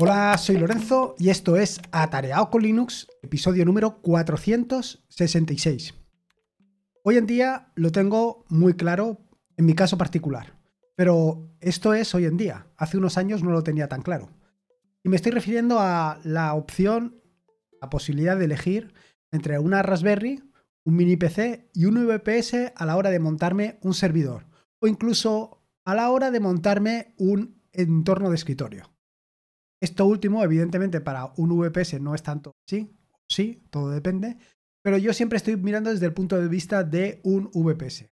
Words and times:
Hola, 0.00 0.38
soy 0.38 0.58
Lorenzo 0.58 1.16
y 1.18 1.28
esto 1.28 1.56
es 1.56 1.80
Atareado 1.90 2.50
con 2.50 2.62
Linux, 2.62 3.08
episodio 3.20 3.64
número 3.64 4.00
466. 4.00 5.92
Hoy 7.02 7.16
en 7.16 7.26
día 7.26 7.72
lo 7.74 7.90
tengo 7.90 8.44
muy 8.48 8.74
claro 8.74 9.18
en 9.56 9.66
mi 9.66 9.74
caso 9.74 9.98
particular, 9.98 10.56
pero 10.94 11.50
esto 11.60 11.94
es 11.94 12.14
hoy 12.14 12.26
en 12.26 12.36
día. 12.36 12.68
Hace 12.76 12.96
unos 12.96 13.18
años 13.18 13.42
no 13.42 13.50
lo 13.50 13.64
tenía 13.64 13.88
tan 13.88 14.02
claro. 14.02 14.30
Y 15.02 15.08
me 15.08 15.16
estoy 15.16 15.32
refiriendo 15.32 15.80
a 15.80 16.20
la 16.22 16.54
opción, 16.54 17.20
la 17.80 17.90
posibilidad 17.90 18.36
de 18.36 18.44
elegir 18.44 18.94
entre 19.32 19.58
una 19.58 19.82
Raspberry, 19.82 20.44
un 20.84 20.94
mini 20.94 21.16
PC 21.16 21.70
y 21.74 21.86
un 21.86 22.06
VPS 22.06 22.72
a 22.76 22.86
la 22.86 22.94
hora 22.96 23.10
de 23.10 23.18
montarme 23.18 23.80
un 23.82 23.94
servidor 23.94 24.46
o 24.78 24.86
incluso 24.86 25.60
a 25.84 25.96
la 25.96 26.08
hora 26.10 26.30
de 26.30 26.38
montarme 26.38 27.16
un 27.18 27.64
entorno 27.72 28.28
de 28.28 28.36
escritorio. 28.36 28.96
Esto 29.80 30.06
último, 30.06 30.42
evidentemente, 30.42 31.00
para 31.00 31.32
un 31.36 31.56
VPS 31.56 32.00
no 32.00 32.14
es 32.14 32.22
tanto 32.22 32.52
sí, 32.66 32.96
sí, 33.28 33.62
todo 33.70 33.90
depende, 33.90 34.38
pero 34.82 34.98
yo 34.98 35.12
siempre 35.12 35.36
estoy 35.36 35.56
mirando 35.56 35.90
desde 35.90 36.06
el 36.06 36.14
punto 36.14 36.40
de 36.40 36.48
vista 36.48 36.84
de 36.84 37.20
un 37.22 37.50
VPS. 37.52 38.10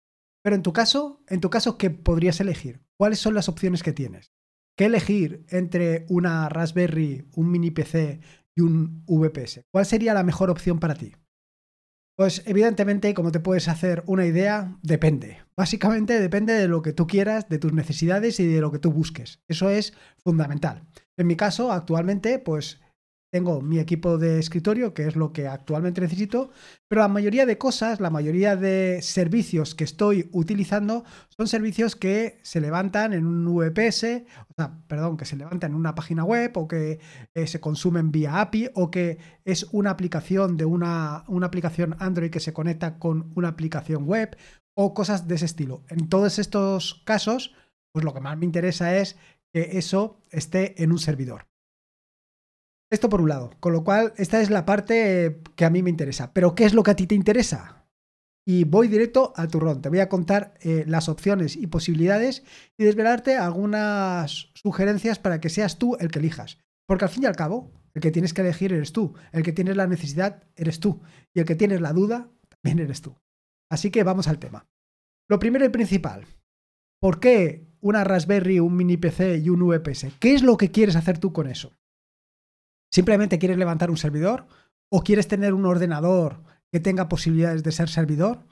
Pero 0.42 0.56
en 0.56 0.62
tu 0.62 0.72
caso, 0.72 1.22
en 1.28 1.40
tu 1.40 1.50
caso, 1.50 1.78
¿qué 1.78 1.90
podrías 1.90 2.40
elegir? 2.40 2.80
¿Cuáles 2.96 3.18
son 3.18 3.34
las 3.34 3.48
opciones 3.48 3.82
que 3.82 3.92
tienes? 3.92 4.32
¿Qué 4.76 4.84
elegir 4.84 5.44
entre 5.48 6.06
una 6.08 6.48
Raspberry, 6.48 7.28
un 7.34 7.50
mini 7.50 7.70
PC 7.70 8.20
y 8.56 8.60
un 8.60 9.04
VPS? 9.06 9.62
¿Cuál 9.72 9.86
sería 9.86 10.14
la 10.14 10.22
mejor 10.22 10.50
opción 10.50 10.78
para 10.78 10.94
ti? 10.94 11.12
Pues 12.16 12.42
evidentemente, 12.46 13.14
como 13.14 13.30
te 13.30 13.40
puedes 13.40 13.68
hacer 13.68 14.02
una 14.06 14.26
idea, 14.26 14.76
depende. 14.82 15.38
Básicamente 15.56 16.20
depende 16.20 16.52
de 16.52 16.66
lo 16.66 16.82
que 16.82 16.92
tú 16.92 17.06
quieras, 17.06 17.48
de 17.48 17.58
tus 17.58 17.72
necesidades 17.72 18.40
y 18.40 18.46
de 18.46 18.60
lo 18.60 18.72
que 18.72 18.80
tú 18.80 18.92
busques. 18.92 19.40
Eso 19.48 19.70
es 19.70 19.94
fundamental. 20.24 20.84
En 21.18 21.26
mi 21.26 21.36
caso, 21.36 21.72
actualmente, 21.72 22.38
pues 22.38 22.80
tengo 23.30 23.60
mi 23.60 23.78
equipo 23.78 24.16
de 24.16 24.38
escritorio, 24.38 24.94
que 24.94 25.06
es 25.06 25.14
lo 25.14 25.32
que 25.32 25.48
actualmente 25.48 26.00
necesito, 26.00 26.50
pero 26.88 27.02
la 27.02 27.08
mayoría 27.08 27.44
de 27.44 27.58
cosas, 27.58 28.00
la 28.00 28.08
mayoría 28.08 28.56
de 28.56 29.00
servicios 29.02 29.74
que 29.74 29.84
estoy 29.84 30.30
utilizando 30.32 31.04
son 31.36 31.46
servicios 31.46 31.94
que 31.94 32.38
se 32.42 32.60
levantan 32.60 33.12
en 33.12 33.26
un 33.26 33.44
VPS, 33.54 34.24
o 34.48 34.54
sea, 34.56 34.78
perdón, 34.86 35.18
que 35.18 35.26
se 35.26 35.36
levantan 35.36 35.72
en 35.72 35.76
una 35.76 35.94
página 35.94 36.24
web 36.24 36.52
o 36.56 36.68
que 36.68 37.00
eh, 37.34 37.46
se 37.46 37.60
consumen 37.60 38.12
vía 38.12 38.40
API 38.40 38.70
o 38.74 38.90
que 38.90 39.18
es 39.44 39.64
una 39.72 39.90
aplicación 39.90 40.56
de 40.56 40.64
una, 40.64 41.24
una 41.28 41.48
aplicación 41.48 41.96
Android 41.98 42.30
que 42.30 42.40
se 42.40 42.54
conecta 42.54 42.98
con 42.98 43.30
una 43.34 43.48
aplicación 43.48 44.04
web 44.04 44.38
o 44.74 44.94
cosas 44.94 45.28
de 45.28 45.34
ese 45.34 45.44
estilo. 45.44 45.82
En 45.88 46.08
todos 46.08 46.38
estos 46.38 47.02
casos, 47.04 47.54
pues 47.92 48.04
lo 48.04 48.14
que 48.14 48.20
más 48.20 48.38
me 48.38 48.46
interesa 48.46 48.96
es 48.96 49.18
que 49.52 49.78
eso 49.78 50.22
esté 50.30 50.82
en 50.82 50.92
un 50.92 50.98
servidor. 50.98 51.48
Esto 52.90 53.08
por 53.08 53.20
un 53.20 53.28
lado. 53.28 53.50
Con 53.60 53.72
lo 53.72 53.84
cual, 53.84 54.14
esta 54.16 54.40
es 54.40 54.50
la 54.50 54.64
parte 54.64 55.42
que 55.56 55.64
a 55.64 55.70
mí 55.70 55.82
me 55.82 55.90
interesa. 55.90 56.32
Pero, 56.32 56.54
¿qué 56.54 56.64
es 56.64 56.74
lo 56.74 56.82
que 56.82 56.90
a 56.92 56.96
ti 56.96 57.06
te 57.06 57.14
interesa? 57.14 57.86
Y 58.46 58.64
voy 58.64 58.88
directo 58.88 59.34
al 59.36 59.48
turrón. 59.48 59.82
Te 59.82 59.90
voy 59.90 60.00
a 60.00 60.08
contar 60.08 60.54
eh, 60.62 60.84
las 60.86 61.10
opciones 61.10 61.54
y 61.54 61.66
posibilidades 61.66 62.44
y 62.78 62.84
desvelarte 62.84 63.36
algunas 63.36 64.50
sugerencias 64.54 65.18
para 65.18 65.38
que 65.38 65.50
seas 65.50 65.78
tú 65.78 65.96
el 66.00 66.10
que 66.10 66.18
elijas. 66.18 66.58
Porque 66.86 67.04
al 67.04 67.10
fin 67.10 67.24
y 67.24 67.26
al 67.26 67.36
cabo, 67.36 67.72
el 67.92 68.00
que 68.00 68.10
tienes 68.10 68.32
que 68.32 68.40
elegir 68.40 68.72
eres 68.72 68.92
tú. 68.92 69.14
El 69.32 69.42
que 69.42 69.52
tienes 69.52 69.76
la 69.76 69.86
necesidad 69.86 70.44
eres 70.56 70.80
tú. 70.80 71.02
Y 71.34 71.40
el 71.40 71.44
que 71.44 71.56
tienes 71.56 71.82
la 71.82 71.92
duda 71.92 72.30
también 72.48 72.82
eres 72.82 73.02
tú. 73.02 73.18
Así 73.70 73.90
que 73.90 74.02
vamos 74.02 74.28
al 74.28 74.38
tema. 74.38 74.66
Lo 75.28 75.38
primero 75.38 75.66
y 75.66 75.68
principal. 75.68 76.24
¿Por 77.02 77.20
qué 77.20 77.67
una 77.80 78.04
Raspberry, 78.04 78.60
un 78.60 78.76
mini 78.76 78.96
PC 78.96 79.38
y 79.38 79.50
un 79.50 79.66
VPS? 79.66 80.08
¿Qué 80.18 80.34
es 80.34 80.42
lo 80.42 80.56
que 80.56 80.70
quieres 80.70 80.96
hacer 80.96 81.18
tú 81.18 81.32
con 81.32 81.46
eso? 81.46 81.72
¿Simplemente 82.92 83.38
quieres 83.38 83.58
levantar 83.58 83.90
un 83.90 83.96
servidor? 83.96 84.46
¿O 84.90 85.02
quieres 85.02 85.28
tener 85.28 85.54
un 85.54 85.66
ordenador 85.66 86.42
que 86.72 86.80
tenga 86.80 87.08
posibilidades 87.08 87.62
de 87.62 87.72
ser 87.72 87.88
servidor? 87.88 88.46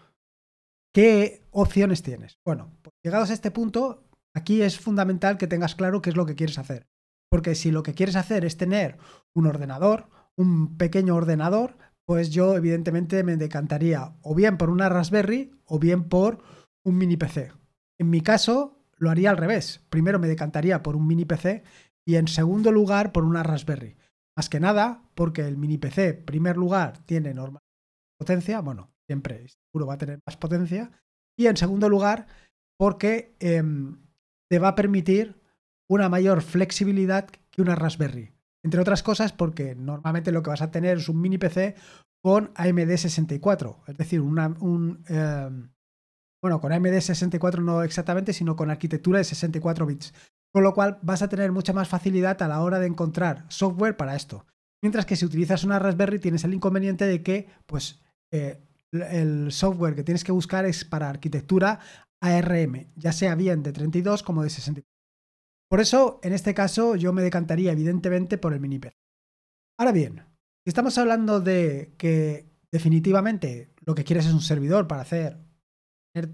¿Qué 0.94 1.42
opciones 1.50 2.02
tienes? 2.02 2.38
Bueno, 2.44 2.72
pues 2.82 2.94
llegados 3.02 3.30
a 3.30 3.34
este 3.34 3.50
punto, 3.50 4.04
aquí 4.34 4.62
es 4.62 4.78
fundamental 4.78 5.38
que 5.38 5.46
tengas 5.46 5.74
claro 5.74 6.02
qué 6.02 6.10
es 6.10 6.16
lo 6.16 6.26
que 6.26 6.34
quieres 6.34 6.58
hacer. 6.58 6.86
Porque 7.30 7.54
si 7.54 7.70
lo 7.70 7.82
que 7.82 7.94
quieres 7.94 8.16
hacer 8.16 8.44
es 8.44 8.56
tener 8.56 8.98
un 9.34 9.46
ordenador, 9.46 10.08
un 10.36 10.76
pequeño 10.76 11.16
ordenador, 11.16 11.76
pues 12.06 12.30
yo 12.30 12.56
evidentemente 12.56 13.24
me 13.24 13.36
decantaría 13.36 14.16
o 14.22 14.34
bien 14.34 14.58
por 14.58 14.70
una 14.70 14.88
Raspberry 14.88 15.52
o 15.64 15.78
bien 15.78 16.04
por 16.08 16.38
un 16.84 16.96
mini 16.98 17.16
PC. 17.16 17.52
En 17.98 18.10
mi 18.10 18.20
caso, 18.20 18.75
lo 18.98 19.10
haría 19.10 19.30
al 19.30 19.36
revés. 19.36 19.84
Primero 19.90 20.18
me 20.18 20.28
decantaría 20.28 20.82
por 20.82 20.96
un 20.96 21.06
mini 21.06 21.24
PC 21.24 21.62
y 22.06 22.16
en 22.16 22.28
segundo 22.28 22.72
lugar 22.72 23.12
por 23.12 23.24
una 23.24 23.42
Raspberry. 23.42 23.96
Más 24.36 24.48
que 24.48 24.60
nada 24.60 25.02
porque 25.14 25.46
el 25.46 25.56
mini 25.56 25.78
PC, 25.78 26.08
en 26.08 26.24
primer 26.24 26.56
lugar, 26.56 26.98
tiene 27.06 27.34
normal 27.34 27.62
potencia, 28.18 28.60
bueno, 28.60 28.90
siempre 29.06 29.46
seguro 29.48 29.86
va 29.86 29.94
a 29.94 29.98
tener 29.98 30.20
más 30.26 30.36
potencia. 30.36 30.90
Y 31.38 31.46
en 31.46 31.56
segundo 31.56 31.88
lugar, 31.88 32.26
porque 32.78 33.36
em, 33.40 33.98
te 34.50 34.58
va 34.58 34.68
a 34.68 34.74
permitir 34.74 35.40
una 35.88 36.08
mayor 36.08 36.42
flexibilidad 36.42 37.28
que 37.50 37.62
una 37.62 37.74
Raspberry. 37.74 38.32
Entre 38.64 38.80
otras 38.80 39.02
cosas, 39.02 39.32
porque 39.32 39.74
normalmente 39.74 40.32
lo 40.32 40.42
que 40.42 40.50
vas 40.50 40.62
a 40.62 40.70
tener 40.70 40.98
es 40.98 41.08
un 41.08 41.20
mini 41.20 41.38
PC 41.38 41.76
con 42.22 42.50
AMD 42.56 42.96
64, 42.96 43.84
es 43.86 43.96
decir, 43.96 44.20
una, 44.20 44.48
un, 44.48 45.04
em, 45.08 45.70
bueno, 46.46 46.60
con 46.60 46.72
AMD 46.72 47.00
64 47.00 47.60
no 47.60 47.82
exactamente, 47.82 48.32
sino 48.32 48.54
con 48.54 48.70
arquitectura 48.70 49.18
de 49.18 49.24
64 49.24 49.84
bits. 49.84 50.14
Con 50.52 50.62
lo 50.62 50.74
cual 50.74 50.98
vas 51.02 51.22
a 51.22 51.28
tener 51.28 51.50
mucha 51.50 51.72
más 51.72 51.88
facilidad 51.88 52.40
a 52.40 52.46
la 52.46 52.62
hora 52.62 52.78
de 52.78 52.86
encontrar 52.86 53.44
software 53.48 53.96
para 53.96 54.14
esto. 54.14 54.46
Mientras 54.80 55.06
que 55.06 55.16
si 55.16 55.24
utilizas 55.24 55.64
una 55.64 55.80
Raspberry 55.80 56.20
tienes 56.20 56.44
el 56.44 56.54
inconveniente 56.54 57.04
de 57.04 57.20
que 57.22 57.48
pues, 57.66 58.00
eh, 58.30 58.62
el 58.92 59.50
software 59.50 59.96
que 59.96 60.04
tienes 60.04 60.22
que 60.22 60.30
buscar 60.30 60.64
es 60.66 60.84
para 60.84 61.10
arquitectura 61.10 61.80
ARM, 62.20 62.92
ya 62.94 63.10
sea 63.10 63.34
bien 63.34 63.64
de 63.64 63.72
32 63.72 64.22
como 64.22 64.44
de 64.44 64.50
64. 64.50 64.88
Por 65.68 65.80
eso, 65.80 66.20
en 66.22 66.32
este 66.32 66.54
caso, 66.54 66.94
yo 66.94 67.12
me 67.12 67.22
decantaría 67.22 67.72
evidentemente 67.72 68.38
por 68.38 68.52
el 68.52 68.60
mini 68.60 68.78
PC. 68.78 68.94
Ahora 69.78 69.90
bien, 69.90 70.22
si 70.64 70.68
estamos 70.70 70.96
hablando 70.96 71.40
de 71.40 71.92
que 71.98 72.48
definitivamente 72.70 73.74
lo 73.80 73.96
que 73.96 74.04
quieres 74.04 74.26
es 74.26 74.32
un 74.32 74.40
servidor 74.40 74.86
para 74.86 75.02
hacer 75.02 75.45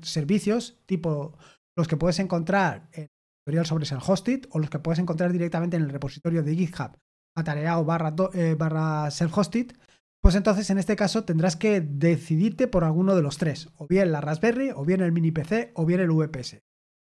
servicios 0.02 0.78
tipo 0.86 1.36
los 1.76 1.88
que 1.88 1.96
puedes 1.96 2.18
encontrar 2.18 2.88
en 2.92 3.08
tutorial 3.40 3.66
sobre 3.66 3.86
self-hosted 3.86 4.48
o 4.50 4.58
los 4.58 4.70
que 4.70 4.78
puedes 4.78 4.98
encontrar 4.98 5.32
directamente 5.32 5.76
en 5.76 5.82
el 5.82 5.90
repositorio 5.90 6.42
de 6.42 6.54
GitHub 6.54 6.92
atareado 7.36 7.84
barra, 7.84 8.14
eh, 8.34 8.54
barra 8.58 9.10
self-hosted, 9.10 9.74
pues 10.22 10.34
entonces 10.34 10.70
en 10.70 10.78
este 10.78 10.96
caso 10.96 11.24
tendrás 11.24 11.56
que 11.56 11.80
decidirte 11.80 12.68
por 12.68 12.84
alguno 12.84 13.16
de 13.16 13.22
los 13.22 13.38
tres, 13.38 13.70
o 13.76 13.86
bien 13.88 14.12
la 14.12 14.20
Raspberry, 14.20 14.70
o 14.70 14.84
bien 14.84 15.00
el 15.00 15.12
mini 15.12 15.32
PC, 15.32 15.72
o 15.74 15.84
bien 15.84 16.00
el 16.00 16.10
VPS. 16.10 16.60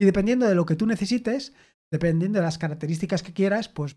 Y 0.01 0.05
dependiendo 0.05 0.47
de 0.47 0.55
lo 0.55 0.65
que 0.65 0.77
tú 0.77 0.87
necesites, 0.87 1.53
dependiendo 1.93 2.39
de 2.39 2.45
las 2.45 2.59
características 2.59 3.23
que 3.23 3.33
quieras, 3.33 3.69
pues 3.69 3.97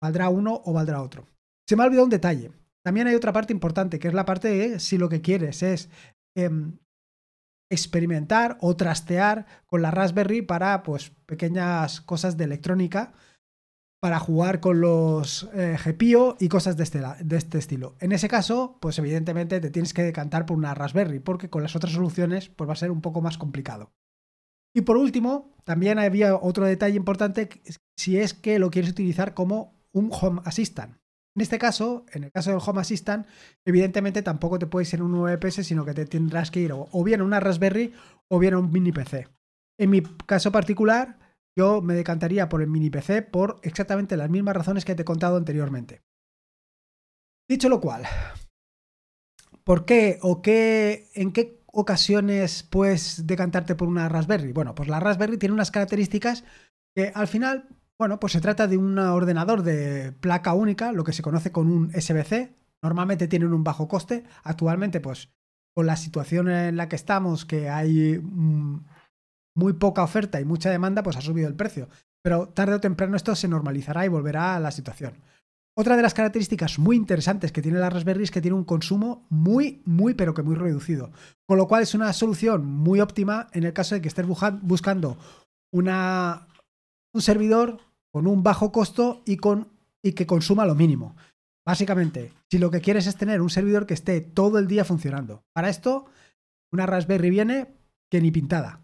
valdrá 0.00 0.28
uno 0.28 0.62
o 0.64 0.72
valdrá 0.72 1.02
otro. 1.02 1.26
Se 1.68 1.76
me 1.76 1.82
ha 1.82 1.86
olvidado 1.86 2.04
un 2.04 2.10
detalle. 2.10 2.52
También 2.84 3.06
hay 3.06 3.14
otra 3.14 3.32
parte 3.32 3.52
importante, 3.52 3.98
que 3.98 4.08
es 4.08 4.14
la 4.14 4.24
parte 4.24 4.48
de 4.48 4.80
si 4.80 4.98
lo 4.98 5.08
que 5.08 5.20
quieres 5.20 5.62
es 5.62 5.90
em, 6.36 6.78
experimentar 7.72 8.58
o 8.60 8.76
trastear 8.76 9.46
con 9.66 9.82
la 9.82 9.90
Raspberry 9.90 10.42
para 10.42 10.82
pues 10.82 11.10
pequeñas 11.26 12.00
cosas 12.02 12.36
de 12.36 12.44
electrónica 12.44 13.14
para 14.00 14.18
jugar 14.18 14.60
con 14.60 14.80
los 14.80 15.48
eh, 15.54 15.78
GPIO 15.82 16.36
y 16.40 16.48
cosas 16.48 16.76
de 16.76 16.82
este, 16.82 17.00
de 17.20 17.36
este 17.36 17.58
estilo. 17.58 17.94
En 18.00 18.12
ese 18.12 18.28
caso, 18.28 18.76
pues 18.80 18.98
evidentemente 18.98 19.60
te 19.60 19.70
tienes 19.70 19.94
que 19.94 20.02
decantar 20.02 20.44
por 20.44 20.56
una 20.56 20.74
Raspberry, 20.74 21.20
porque 21.20 21.48
con 21.48 21.62
las 21.62 21.76
otras 21.76 21.92
soluciones 21.92 22.48
pues 22.48 22.68
va 22.68 22.72
a 22.72 22.76
ser 22.76 22.90
un 22.90 23.00
poco 23.00 23.20
más 23.20 23.38
complicado. 23.38 23.92
Y 24.74 24.80
por 24.82 24.96
último, 24.96 25.54
también 25.64 25.98
había 25.98 26.34
otro 26.34 26.66
detalle 26.66 26.96
importante, 26.96 27.48
si 27.96 28.18
es 28.18 28.34
que 28.34 28.58
lo 28.58 28.70
quieres 28.70 28.90
utilizar 28.90 29.34
como 29.34 29.80
un 29.92 30.10
Home 30.12 30.42
Assistant. 30.44 30.96
En 31.34 31.42
este 31.42 31.58
caso, 31.58 32.04
en 32.12 32.24
el 32.24 32.32
caso 32.32 32.50
del 32.50 32.60
Home 32.64 32.80
Assistant, 32.80 33.26
evidentemente 33.64 34.22
tampoco 34.22 34.58
te 34.58 34.66
puedes 34.66 34.92
ir 34.92 35.00
en 35.00 35.06
un 35.06 35.22
VPS, 35.22 35.66
sino 35.66 35.84
que 35.84 35.94
te 35.94 36.04
tendrás 36.04 36.50
que 36.50 36.60
ir 36.60 36.72
o 36.74 37.04
bien 37.04 37.22
a 37.22 37.24
una 37.24 37.40
Raspberry 37.40 37.92
o 38.30 38.38
bien 38.38 38.54
a 38.54 38.58
un 38.58 38.70
mini 38.70 38.92
PC. 38.92 39.28
En 39.78 39.90
mi 39.90 40.02
caso 40.02 40.52
particular, 40.52 41.18
yo 41.56 41.82
me 41.82 41.94
decantaría 41.94 42.48
por 42.48 42.62
el 42.62 42.68
mini 42.68 42.90
PC 42.90 43.22
por 43.22 43.60
exactamente 43.62 44.16
las 44.16 44.30
mismas 44.30 44.56
razones 44.56 44.84
que 44.84 44.94
te 44.94 45.02
he 45.02 45.06
contado 45.06 45.36
anteriormente. 45.36 46.02
Dicho 47.48 47.68
lo 47.68 47.80
cual, 47.80 48.04
¿por 49.64 49.84
qué 49.84 50.18
o 50.22 50.42
qué, 50.42 51.10
en 51.14 51.32
qué 51.32 51.62
ocasiones 51.66 52.62
puedes 52.62 53.26
decantarte 53.26 53.74
por 53.74 53.88
una 53.88 54.08
Raspberry? 54.08 54.52
Bueno, 54.52 54.74
pues 54.74 54.88
la 54.88 55.00
Raspberry 55.00 55.38
tiene 55.38 55.54
unas 55.54 55.70
características 55.70 56.44
que 56.94 57.10
al 57.14 57.28
final 57.28 57.68
bueno, 58.02 58.18
pues 58.18 58.32
se 58.32 58.40
trata 58.40 58.66
de 58.66 58.76
un 58.76 58.98
ordenador 58.98 59.62
de 59.62 60.10
placa 60.10 60.54
única, 60.54 60.90
lo 60.90 61.04
que 61.04 61.12
se 61.12 61.22
conoce 61.22 61.52
con 61.52 61.70
un 61.70 61.92
SBC. 61.92 62.50
Normalmente 62.82 63.28
tienen 63.28 63.54
un 63.54 63.62
bajo 63.62 63.86
coste. 63.86 64.24
Actualmente, 64.42 65.00
pues 65.00 65.28
con 65.72 65.86
la 65.86 65.94
situación 65.94 66.48
en 66.48 66.76
la 66.76 66.88
que 66.88 66.96
estamos, 66.96 67.44
que 67.44 67.70
hay 67.70 68.18
mm, 68.20 68.84
muy 69.54 69.74
poca 69.74 70.02
oferta 70.02 70.40
y 70.40 70.44
mucha 70.44 70.68
demanda, 70.68 71.04
pues 71.04 71.16
ha 71.16 71.20
subido 71.20 71.46
el 71.46 71.54
precio. 71.54 71.88
pero 72.24 72.48
tarde 72.48 72.74
o 72.74 72.80
temprano 72.80 73.14
esto 73.14 73.36
se 73.36 73.46
normalizará 73.46 74.04
y 74.04 74.08
volverá 74.08 74.56
a 74.56 74.60
la 74.60 74.72
situación. 74.72 75.22
Otra 75.78 75.94
de 75.94 76.02
las 76.02 76.12
características 76.12 76.80
muy 76.80 76.96
interesantes 76.96 77.52
que 77.52 77.62
tiene 77.62 77.78
la 77.78 77.88
Raspberry 77.88 78.24
es 78.24 78.32
que 78.32 78.42
tiene 78.42 78.56
un 78.56 78.64
consumo 78.64 79.28
muy, 79.30 79.80
muy, 79.84 80.14
pero 80.14 80.34
que 80.34 80.42
muy 80.42 80.56
reducido. 80.56 81.12
Con 81.46 81.56
lo 81.56 81.68
cual 81.68 81.84
es 81.84 81.94
una 81.94 82.12
solución 82.12 82.66
muy 82.66 83.00
óptima 83.00 83.46
en 83.52 83.62
el 83.62 83.72
caso 83.72 83.94
de 83.94 84.00
que 84.00 84.08
estés 84.08 84.26
buscando 84.26 85.18
una, 85.72 86.48
un 87.14 87.22
servidor 87.22 87.91
con 88.12 88.26
un 88.26 88.42
bajo 88.42 88.70
costo 88.70 89.22
y, 89.24 89.36
con, 89.36 89.68
y 90.02 90.12
que 90.12 90.26
consuma 90.26 90.66
lo 90.66 90.74
mínimo. 90.74 91.16
Básicamente, 91.64 92.32
si 92.50 92.58
lo 92.58 92.70
que 92.70 92.80
quieres 92.80 93.06
es 93.06 93.16
tener 93.16 93.40
un 93.40 93.50
servidor 93.50 93.86
que 93.86 93.94
esté 93.94 94.20
todo 94.20 94.58
el 94.58 94.68
día 94.68 94.84
funcionando. 94.84 95.44
Para 95.52 95.68
esto, 95.68 96.06
una 96.70 96.86
Raspberry 96.86 97.30
viene 97.30 97.68
que 98.10 98.20
ni 98.20 98.30
pintada. 98.30 98.80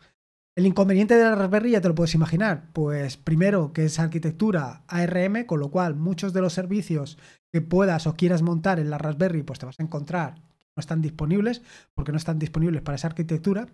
El 0.57 0.67
inconveniente 0.67 1.15
de 1.15 1.23
la 1.23 1.35
Raspberry 1.37 1.73
ya 1.73 1.81
te 1.81 1.89
lo 1.89 1.95
puedes 1.95 2.15
imaginar, 2.15 2.73
pues 2.73 3.17
primero 3.17 3.73
que 3.73 3.85
es 3.85 3.99
arquitectura 4.01 4.83
ARM, 4.89 5.45
con 5.47 5.61
lo 5.61 5.71
cual 5.71 5.95
muchos 5.95 6.33
de 6.33 6.41
los 6.41 6.53
servicios 6.53 7.19
que 7.53 7.61
puedas 7.61 8.07
o 8.07 8.17
quieras 8.17 8.43
montar 8.43 8.81
en 8.81 8.91
la 8.91 8.99
Raspberry, 8.99 9.45
pues 9.45 9.59
te 9.61 9.67
vas 9.67 9.79
a 9.79 9.85
encontrar 9.85 10.49
no 10.79 10.81
están 10.81 11.03
disponibles, 11.03 11.61
porque 11.93 12.13
no 12.13 12.19
están 12.19 12.39
disponibles 12.39 12.83
para 12.83 12.95
esa 12.95 13.09
arquitectura. 13.09 13.67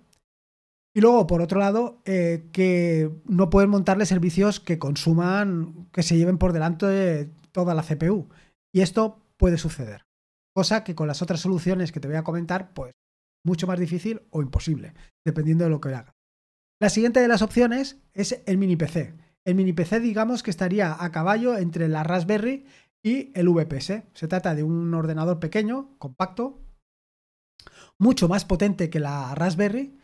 Y 0.96 1.00
luego, 1.00 1.26
por 1.26 1.42
otro 1.42 1.58
lado, 1.58 2.00
eh, 2.04 2.48
que 2.52 3.10
no 3.26 3.50
puedes 3.50 3.68
montarle 3.68 4.06
servicios 4.06 4.60
que 4.60 4.78
consuman, 4.78 5.88
que 5.92 6.04
se 6.04 6.16
lleven 6.16 6.38
por 6.38 6.52
delante 6.52 6.86
de 6.86 7.30
toda 7.50 7.74
la 7.74 7.82
CPU. 7.82 8.28
Y 8.72 8.80
esto 8.80 9.20
puede 9.36 9.58
suceder. 9.58 10.04
Cosa 10.54 10.84
que 10.84 10.94
con 10.94 11.08
las 11.08 11.20
otras 11.20 11.40
soluciones 11.40 11.90
que 11.90 11.98
te 11.98 12.06
voy 12.06 12.16
a 12.16 12.22
comentar, 12.22 12.72
pues 12.74 12.92
mucho 13.44 13.66
más 13.66 13.80
difícil 13.80 14.22
o 14.30 14.40
imposible, 14.40 14.94
dependiendo 15.26 15.64
de 15.64 15.70
lo 15.70 15.80
que 15.80 15.88
haga. 15.88 16.14
La 16.80 16.90
siguiente 16.90 17.20
de 17.20 17.28
las 17.28 17.42
opciones 17.42 18.00
es 18.14 18.42
el 18.46 18.56
mini 18.56 18.76
PC. 18.76 19.14
El 19.44 19.56
mini 19.56 19.72
PC 19.72 19.98
digamos 19.98 20.42
que 20.42 20.50
estaría 20.50 21.02
a 21.02 21.10
caballo 21.10 21.56
entre 21.56 21.88
la 21.88 22.04
Raspberry 22.04 22.66
y 23.04 23.32
el 23.34 23.48
VPS. 23.48 24.04
Se 24.14 24.28
trata 24.28 24.54
de 24.54 24.62
un 24.62 24.94
ordenador 24.94 25.40
pequeño, 25.40 25.96
compacto, 25.98 26.60
mucho 27.98 28.28
más 28.28 28.44
potente 28.44 28.90
que 28.90 29.00
la 29.00 29.34
Raspberry 29.34 29.98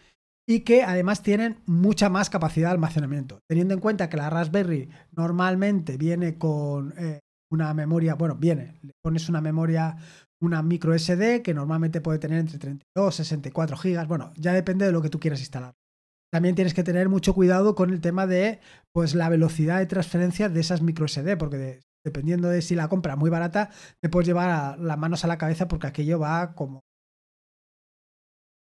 y 0.51 0.61
que 0.61 0.83
además 0.83 1.23
tienen 1.23 1.61
mucha 1.67 2.09
más 2.09 2.29
capacidad 2.29 2.71
de 2.71 2.73
almacenamiento. 2.73 3.39
Teniendo 3.49 3.73
en 3.73 3.79
cuenta 3.79 4.09
que 4.09 4.17
la 4.17 4.31
Raspberry 4.31 4.89
normalmente 5.13 5.97
viene 5.97 6.39
con 6.39 6.93
eh, 6.99 7.21
una 7.53 7.73
memoria, 7.73 8.17
bueno, 8.17 8.35
viene, 8.35 8.75
le 8.83 8.91
pones 9.01 9.29
una 9.29 9.41
memoria, 9.41 9.97
una 10.43 10.61
micro 10.63 10.99
SD 10.99 11.43
que 11.43 11.55
normalmente 11.55 12.01
puede 12.01 12.19
tener 12.19 12.41
entre 12.41 12.59
32 12.59 13.15
y 13.15 13.17
64 13.19 13.77
gigas, 13.77 14.09
bueno, 14.09 14.33
ya 14.35 14.53
depende 14.53 14.87
de 14.87 14.91
lo 14.91 15.01
que 15.01 15.09
tú 15.09 15.21
quieras 15.21 15.39
instalar 15.39 15.73
también 16.33 16.55
tienes 16.55 16.75
que 16.75 16.85
tener 16.85 17.09
mucho 17.09 17.35
cuidado 17.35 17.75
con 17.75 17.91
el 17.91 18.01
tema 18.01 18.25
de 18.25 18.61
pues 18.93 19.17
la 19.17 19.29
velocidad 19.29 19.79
de 19.79 19.87
transferencia 19.87 20.49
de 20.49 20.61
esas 20.61 20.81
micro 20.81 21.09
SD, 21.09 21.37
porque 21.37 21.81
dependiendo 22.05 22.49
de 22.49 22.63
si 22.63 22.77
la 22.77 22.89
compra 22.89 23.17
muy 23.17 23.31
barata, 23.31 23.71
te 24.01 24.09
puedes 24.09 24.29
llevar 24.29 24.79
las 24.79 24.97
manos 24.97 25.25
a 25.25 25.27
la 25.27 25.39
cabeza 25.39 25.67
porque 25.67 25.89
aquello 25.89 26.21
va 26.21 26.55
como 26.55 26.85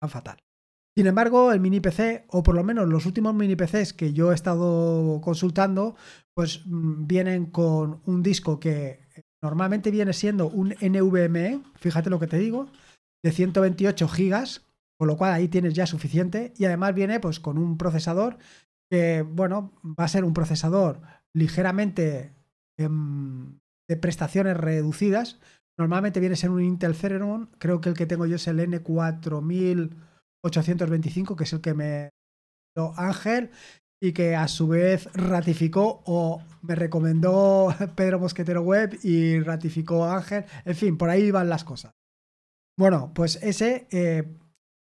fatal. 0.07 0.39
Sin 0.99 1.07
embargo, 1.07 1.53
el 1.53 1.61
mini 1.61 1.79
PC, 1.79 2.25
o 2.27 2.43
por 2.43 2.55
lo 2.55 2.63
menos 2.65 2.85
los 2.89 3.05
últimos 3.05 3.33
mini 3.33 3.55
PCs 3.55 3.93
que 3.93 4.11
yo 4.11 4.33
he 4.33 4.35
estado 4.35 5.21
consultando, 5.21 5.95
pues 6.33 6.63
mm, 6.65 7.07
vienen 7.07 7.45
con 7.45 8.01
un 8.05 8.21
disco 8.21 8.59
que 8.59 8.99
normalmente 9.41 9.91
viene 9.91 10.11
siendo 10.11 10.49
un 10.49 10.75
NVMe, 10.81 11.61
fíjate 11.75 12.09
lo 12.09 12.19
que 12.19 12.27
te 12.27 12.37
digo, 12.37 12.69
de 13.23 13.31
128 13.31 14.09
gigas, 14.09 14.67
con 14.97 15.07
lo 15.07 15.15
cual 15.15 15.31
ahí 15.31 15.47
tienes 15.47 15.73
ya 15.73 15.85
suficiente 15.85 16.51
y 16.57 16.65
además 16.65 16.93
viene 16.93 17.21
pues 17.21 17.39
con 17.39 17.57
un 17.57 17.77
procesador 17.77 18.37
que, 18.91 19.21
bueno, 19.21 19.71
va 19.85 20.03
a 20.03 20.09
ser 20.09 20.25
un 20.25 20.33
procesador 20.33 20.99
ligeramente 21.33 22.33
em, 22.77 23.57
de 23.87 23.95
prestaciones 23.95 24.57
reducidas. 24.57 25.39
Normalmente 25.77 26.19
viene 26.19 26.33
a 26.33 26.35
ser 26.35 26.49
un 26.49 26.61
Intel 26.61 26.93
Celeron, 26.93 27.51
creo 27.57 27.79
que 27.79 27.87
el 27.87 27.95
que 27.95 28.05
tengo 28.05 28.25
yo 28.25 28.35
es 28.35 28.49
el 28.49 28.59
N4825, 30.43 31.35
que 31.35 31.43
es 31.43 31.53
el 31.53 31.61
que 31.61 31.73
me 31.73 32.09
dio 32.75 32.93
Ángel 32.97 33.51
y 34.01 34.13
que 34.13 34.35
a 34.35 34.47
su 34.47 34.67
vez 34.67 35.09
ratificó 35.13 36.01
o 36.05 36.41
me 36.61 36.75
recomendó 36.75 37.73
Pedro 37.95 38.19
Mosquetero 38.19 38.61
Web 38.61 38.99
y 39.03 39.39
ratificó 39.41 40.05
Ángel. 40.05 40.45
En 40.65 40.75
fin, 40.75 40.97
por 40.97 41.09
ahí 41.09 41.31
van 41.31 41.49
las 41.49 41.63
cosas. 41.63 41.91
Bueno, 42.77 43.11
pues 43.13 43.37
ese 43.43 43.87
eh, 43.91 44.37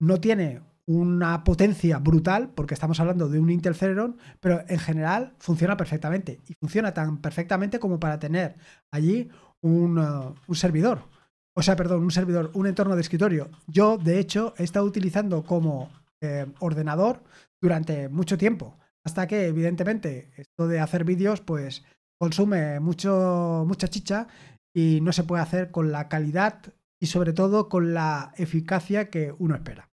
no 0.01 0.21
tiene 0.21 0.63
una 0.87 1.45
potencia 1.45 1.99
brutal, 1.99 2.51
porque 2.55 2.75
estamos 2.75 2.99
hablando 3.01 3.29
de 3.29 3.39
un 3.39 3.51
Intel 3.51 3.75
Celeron, 3.75 4.19
pero 4.41 4.65
en 4.69 4.79
general 4.79 5.35
funciona 5.39 5.77
perfectamente. 5.77 6.41
Y 6.49 6.55
funciona 6.55 6.93
tan 6.93 7.19
perfectamente 7.19 7.79
como 7.79 8.01
para 8.01 8.19
tener 8.19 8.57
allí 8.91 9.31
un, 9.61 9.99
uh, 9.99 10.55
servidor. 10.55 11.09
O 11.55 11.63
sea, 11.63 11.77
perdón, 11.77 12.03
un 12.03 12.11
servidor, 12.11 12.51
un 12.55 12.67
entorno 12.67 12.95
de 12.95 13.03
escritorio. 13.03 13.51
Yo, 13.67 13.99
de 13.99 14.19
hecho, 14.19 14.55
he 14.57 14.65
estado 14.65 14.87
utilizando 14.87 15.45
como 15.45 15.91
eh, 16.21 16.47
ordenador 16.61 17.23
durante 17.61 18.09
mucho 18.09 18.39
tiempo. 18.39 18.79
Hasta 19.05 19.27
que, 19.27 19.47
evidentemente, 19.47 20.33
esto 20.37 20.69
de 20.69 20.81
hacer 20.81 21.05
vídeos, 21.05 21.41
pues 21.41 21.85
consume 22.19 22.81
mucho, 22.81 23.65
mucha 23.67 23.89
chicha 23.89 24.29
y 24.75 25.01
no 25.03 25.13
se 25.13 25.25
puede 25.25 25.43
hacer 25.43 25.71
con 25.71 25.93
la 25.93 26.09
calidad 26.09 26.73
y 27.01 27.07
sobre 27.07 27.33
todo 27.33 27.69
con 27.69 27.95
la 27.95 28.33
eficacia 28.37 29.11
que 29.11 29.35
uno 29.37 29.57
espera. 29.57 29.91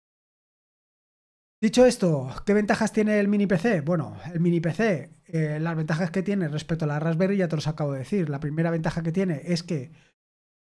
Dicho 1.61 1.85
esto, 1.85 2.29
¿qué 2.45 2.53
ventajas 2.53 2.91
tiene 2.91 3.19
el 3.19 3.27
mini 3.27 3.47
PC? 3.47 3.81
Bueno, 3.81 4.17
el 4.33 4.39
mini 4.39 4.59
PC, 4.59 5.09
eh, 5.25 5.59
las 5.61 5.75
ventajas 5.75 6.11
que 6.11 6.23
tiene 6.23 6.47
respecto 6.47 6.85
a 6.85 6.87
la 6.87 6.99
Raspberry 6.99 7.37
ya 7.37 7.47
te 7.47 7.55
los 7.55 7.67
acabo 7.67 7.93
de 7.93 7.99
decir. 7.99 8.29
La 8.29 8.39
primera 8.39 8.71
ventaja 8.71 9.03
que 9.03 9.11
tiene 9.11 9.41
es 9.45 9.63
que 9.63 9.91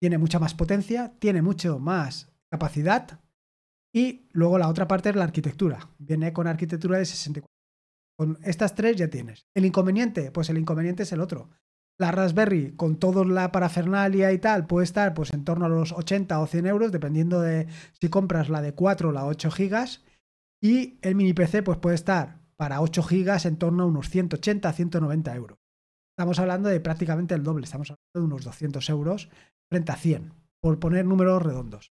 tiene 0.04 0.18
mucha 0.18 0.38
más 0.38 0.52
potencia, 0.52 1.14
tiene 1.18 1.40
mucho 1.40 1.78
más 1.78 2.30
capacidad 2.52 3.22
y 3.90 4.28
luego 4.32 4.58
la 4.58 4.68
otra 4.68 4.86
parte 4.86 5.08
es 5.08 5.16
la 5.16 5.24
arquitectura. 5.24 5.88
Viene 5.96 6.30
con 6.34 6.46
arquitectura 6.46 6.98
de 6.98 7.06
64. 7.06 7.48
Con 8.18 8.38
estas 8.42 8.74
tres 8.74 8.96
ya 8.96 9.08
tienes. 9.08 9.46
El 9.54 9.64
inconveniente, 9.64 10.30
pues 10.30 10.50
el 10.50 10.58
inconveniente 10.58 11.04
es 11.04 11.12
el 11.12 11.22
otro. 11.22 11.48
La 11.98 12.10
Raspberry 12.10 12.72
con 12.76 12.96
toda 12.96 13.24
la 13.24 13.50
parafernalia 13.50 14.30
y 14.32 14.38
tal 14.38 14.66
puede 14.66 14.84
estar 14.84 15.14
pues 15.14 15.32
en 15.32 15.42
torno 15.42 15.64
a 15.64 15.70
los 15.70 15.92
80 15.92 16.38
o 16.38 16.46
100 16.46 16.66
euros 16.66 16.92
dependiendo 16.92 17.40
de 17.40 17.66
si 17.98 18.10
compras 18.10 18.50
la 18.50 18.60
de 18.60 18.74
4 18.74 19.08
o 19.08 19.12
la 19.12 19.24
8 19.24 19.50
gigas 19.52 20.04
y 20.62 20.98
el 21.00 21.14
mini 21.14 21.32
PC 21.32 21.62
pues 21.62 21.78
puede 21.78 21.94
estar 21.94 22.42
para 22.56 22.82
8 22.82 23.02
GB 23.04 23.46
en 23.46 23.56
torno 23.56 23.84
a 23.84 23.86
unos 23.86 24.10
180 24.10 24.68
a 24.68 24.72
190 24.74 25.34
euros. 25.34 25.56
Estamos 26.14 26.38
hablando 26.38 26.68
de 26.68 26.78
prácticamente 26.80 27.34
el 27.34 27.42
doble, 27.42 27.64
estamos 27.64 27.90
hablando 27.90 28.12
de 28.12 28.20
unos 28.20 28.44
200 28.44 28.90
euros 28.90 29.30
frente 29.74 29.90
a 29.90 29.96
100, 29.96 30.32
por 30.62 30.78
poner 30.78 31.04
números 31.04 31.42
redondos. 31.42 31.92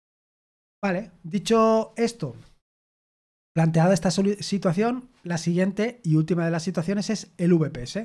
Vale, 0.84 1.12
dicho 1.22 1.94
esto, 1.96 2.36
planteada 3.54 3.94
esta 3.94 4.10
situación, 4.10 5.08
la 5.22 5.38
siguiente 5.38 6.02
y 6.04 6.16
última 6.16 6.44
de 6.44 6.50
las 6.50 6.62
situaciones 6.62 7.08
es 7.08 7.32
el 7.38 7.54
VPS. 7.54 7.96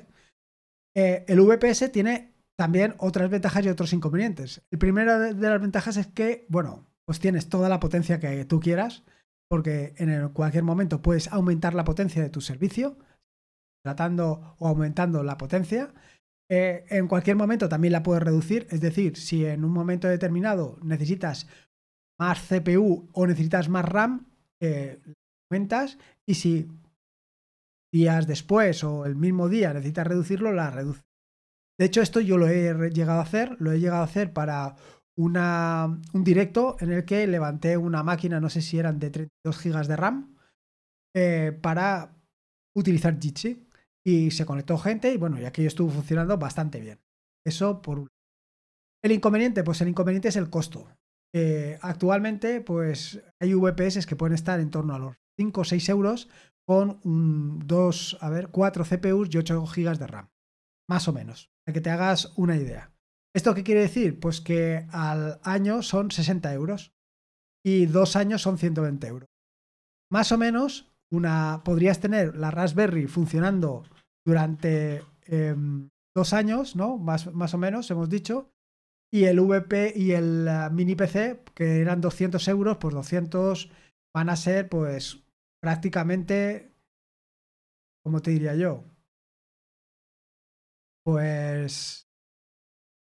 Eh, 0.95 1.25
el 1.27 1.41
VPS 1.41 1.91
tiene 1.91 2.31
también 2.57 2.95
otras 2.99 3.29
ventajas 3.29 3.65
y 3.65 3.69
otros 3.69 3.91
inconvenientes. 3.91 4.61
El 4.71 4.79
primero 4.79 5.19
de 5.19 5.49
las 5.49 5.61
ventajas 5.61 5.97
es 5.97 6.07
que, 6.07 6.45
bueno, 6.47 6.87
pues 7.05 7.19
tienes 7.19 7.49
toda 7.49 7.67
la 7.67 7.81
potencia 7.81 8.21
que 8.21 8.45
tú 8.45 8.61
quieras, 8.61 9.03
porque 9.49 9.93
en 9.97 10.29
cualquier 10.29 10.63
momento 10.63 11.01
puedes 11.01 11.27
aumentar 11.33 11.73
la 11.73 11.83
potencia 11.83 12.23
de 12.23 12.29
tu 12.29 12.39
servicio, 12.39 12.97
tratando 13.83 14.55
o 14.57 14.69
aumentando 14.69 15.21
la 15.21 15.37
potencia. 15.37 15.93
Eh, 16.49 16.85
en 16.89 17.07
cualquier 17.07 17.35
momento 17.35 17.67
también 17.67 17.91
la 17.91 18.03
puedes 18.03 18.21
reducir, 18.21 18.67
es 18.69 18.79
decir, 18.79 19.17
si 19.17 19.45
en 19.45 19.65
un 19.65 19.71
momento 19.71 20.07
determinado 20.07 20.77
necesitas 20.83 21.47
más 22.19 22.39
CPU 22.47 23.09
o 23.13 23.27
necesitas 23.27 23.67
más 23.67 23.85
RAM, 23.85 24.27
eh, 24.61 25.01
aumentas 25.49 25.97
y 26.25 26.35
si 26.35 26.67
días 27.91 28.27
después 28.27 28.83
o 28.83 29.05
el 29.05 29.15
mismo 29.15 29.49
día 29.49 29.73
necesitas 29.73 30.07
reducirlo, 30.07 30.51
la 30.51 30.69
reduces. 30.69 31.03
De 31.77 31.85
hecho, 31.85 32.01
esto 32.01 32.19
yo 32.21 32.37
lo 32.37 32.47
he 32.47 32.91
llegado 32.91 33.19
a 33.19 33.23
hacer, 33.23 33.57
lo 33.59 33.71
he 33.71 33.79
llegado 33.79 34.01
a 34.01 34.05
hacer 34.05 34.31
para 34.31 34.75
una, 35.17 35.99
un 36.13 36.23
directo 36.23 36.77
en 36.79 36.91
el 36.91 37.05
que 37.05 37.27
levanté 37.27 37.77
una 37.77 38.03
máquina, 38.03 38.39
no 38.39 38.49
sé 38.49 38.61
si 38.61 38.79
eran 38.79 38.99
de 38.99 39.09
32 39.09 39.63
GB 39.63 39.87
de 39.87 39.95
RAM, 39.95 40.37
eh, 41.15 41.57
para 41.61 42.15
utilizar 42.75 43.19
Jitsi. 43.19 43.64
Y 44.05 44.31
se 44.31 44.45
conectó 44.45 44.77
gente 44.77 45.11
y 45.11 45.17
bueno, 45.17 45.39
y 45.39 45.45
aquello 45.45 45.67
estuvo 45.67 45.89
funcionando 45.89 46.37
bastante 46.37 46.79
bien. 46.79 46.99
Eso 47.45 47.81
por 47.81 47.99
un 47.99 48.07
El 49.03 49.11
inconveniente, 49.11 49.63
pues 49.63 49.81
el 49.81 49.87
inconveniente 49.87 50.27
es 50.27 50.35
el 50.35 50.49
costo. 50.49 50.87
Eh, 51.33 51.77
actualmente, 51.81 52.61
pues 52.61 53.21
hay 53.41 53.53
VPS 53.53 54.05
que 54.05 54.15
pueden 54.15 54.35
estar 54.35 54.59
en 54.59 54.71
torno 54.71 54.95
a 54.95 54.99
los 54.99 55.15
5 55.37 55.61
o 55.61 55.63
6 55.63 55.89
euros 55.89 56.29
con 56.67 56.99
un, 57.03 57.59
dos, 57.65 58.17
a 58.21 58.29
ver, 58.29 58.49
4 58.49 58.85
CPUs 58.85 59.29
y 59.31 59.37
8 59.37 59.65
GB 59.65 59.97
de 59.97 60.07
RAM. 60.07 60.29
Más 60.89 61.07
o 61.07 61.13
menos, 61.13 61.51
para 61.65 61.73
que 61.73 61.81
te 61.81 61.89
hagas 61.89 62.33
una 62.37 62.57
idea. 62.57 62.93
¿Esto 63.35 63.53
qué 63.53 63.63
quiere 63.63 63.81
decir? 63.81 64.19
Pues 64.19 64.39
que 64.39 64.87
al 64.91 65.39
año 65.43 65.81
son 65.81 66.09
60 66.09 66.53
euros 66.53 66.93
y 67.65 67.85
dos 67.87 68.15
años 68.15 68.41
son 68.41 68.57
120 68.57 69.07
euros. 69.07 69.29
Más 70.09 70.31
o 70.31 70.37
menos, 70.37 70.95
una, 71.11 71.63
podrías 71.65 71.99
tener 71.99 72.37
la 72.37 72.51
Raspberry 72.51 73.07
funcionando 73.07 73.83
durante 74.25 75.03
em, 75.27 75.89
dos 76.15 76.33
años, 76.33 76.75
¿no? 76.75 76.97
Más, 76.97 77.33
más 77.33 77.53
o 77.53 77.57
menos, 77.57 77.89
hemos 77.91 78.09
dicho. 78.09 78.51
Y 79.13 79.25
el 79.25 79.39
VP 79.39 79.93
y 79.95 80.11
el 80.11 80.47
eh, 80.47 80.69
mini 80.71 80.95
PC, 80.95 81.41
que 81.53 81.79
eran 81.81 82.01
200 82.01 82.45
euros, 82.47 82.77
pues 82.77 82.93
200 82.95 83.71
van 84.13 84.29
a 84.29 84.35
ser, 84.35 84.67
pues, 84.69 85.23
prácticamente, 85.61 86.73
¿cómo 88.03 88.21
te 88.21 88.31
diría 88.31 88.55
yo? 88.55 88.83
Pues 91.03 92.07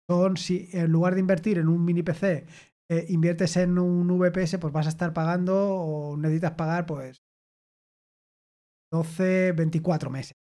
son, 0.09 0.35
si 0.37 0.69
en 0.73 0.91
lugar 0.91 1.13
de 1.13 1.21
invertir 1.21 1.57
en 1.57 1.69
un 1.69 1.85
mini 1.85 2.03
PC, 2.03 2.45
eh, 2.89 3.05
inviertes 3.09 3.55
en 3.57 3.79
un 3.79 4.07
VPS, 4.19 4.59
pues 4.59 4.73
vas 4.73 4.87
a 4.87 4.89
estar 4.89 5.13
pagando 5.13 5.55
o 5.55 6.17
necesitas 6.17 6.51
pagar, 6.51 6.85
pues, 6.85 7.23
12, 8.91 9.53
24 9.53 10.09
meses. 10.09 10.42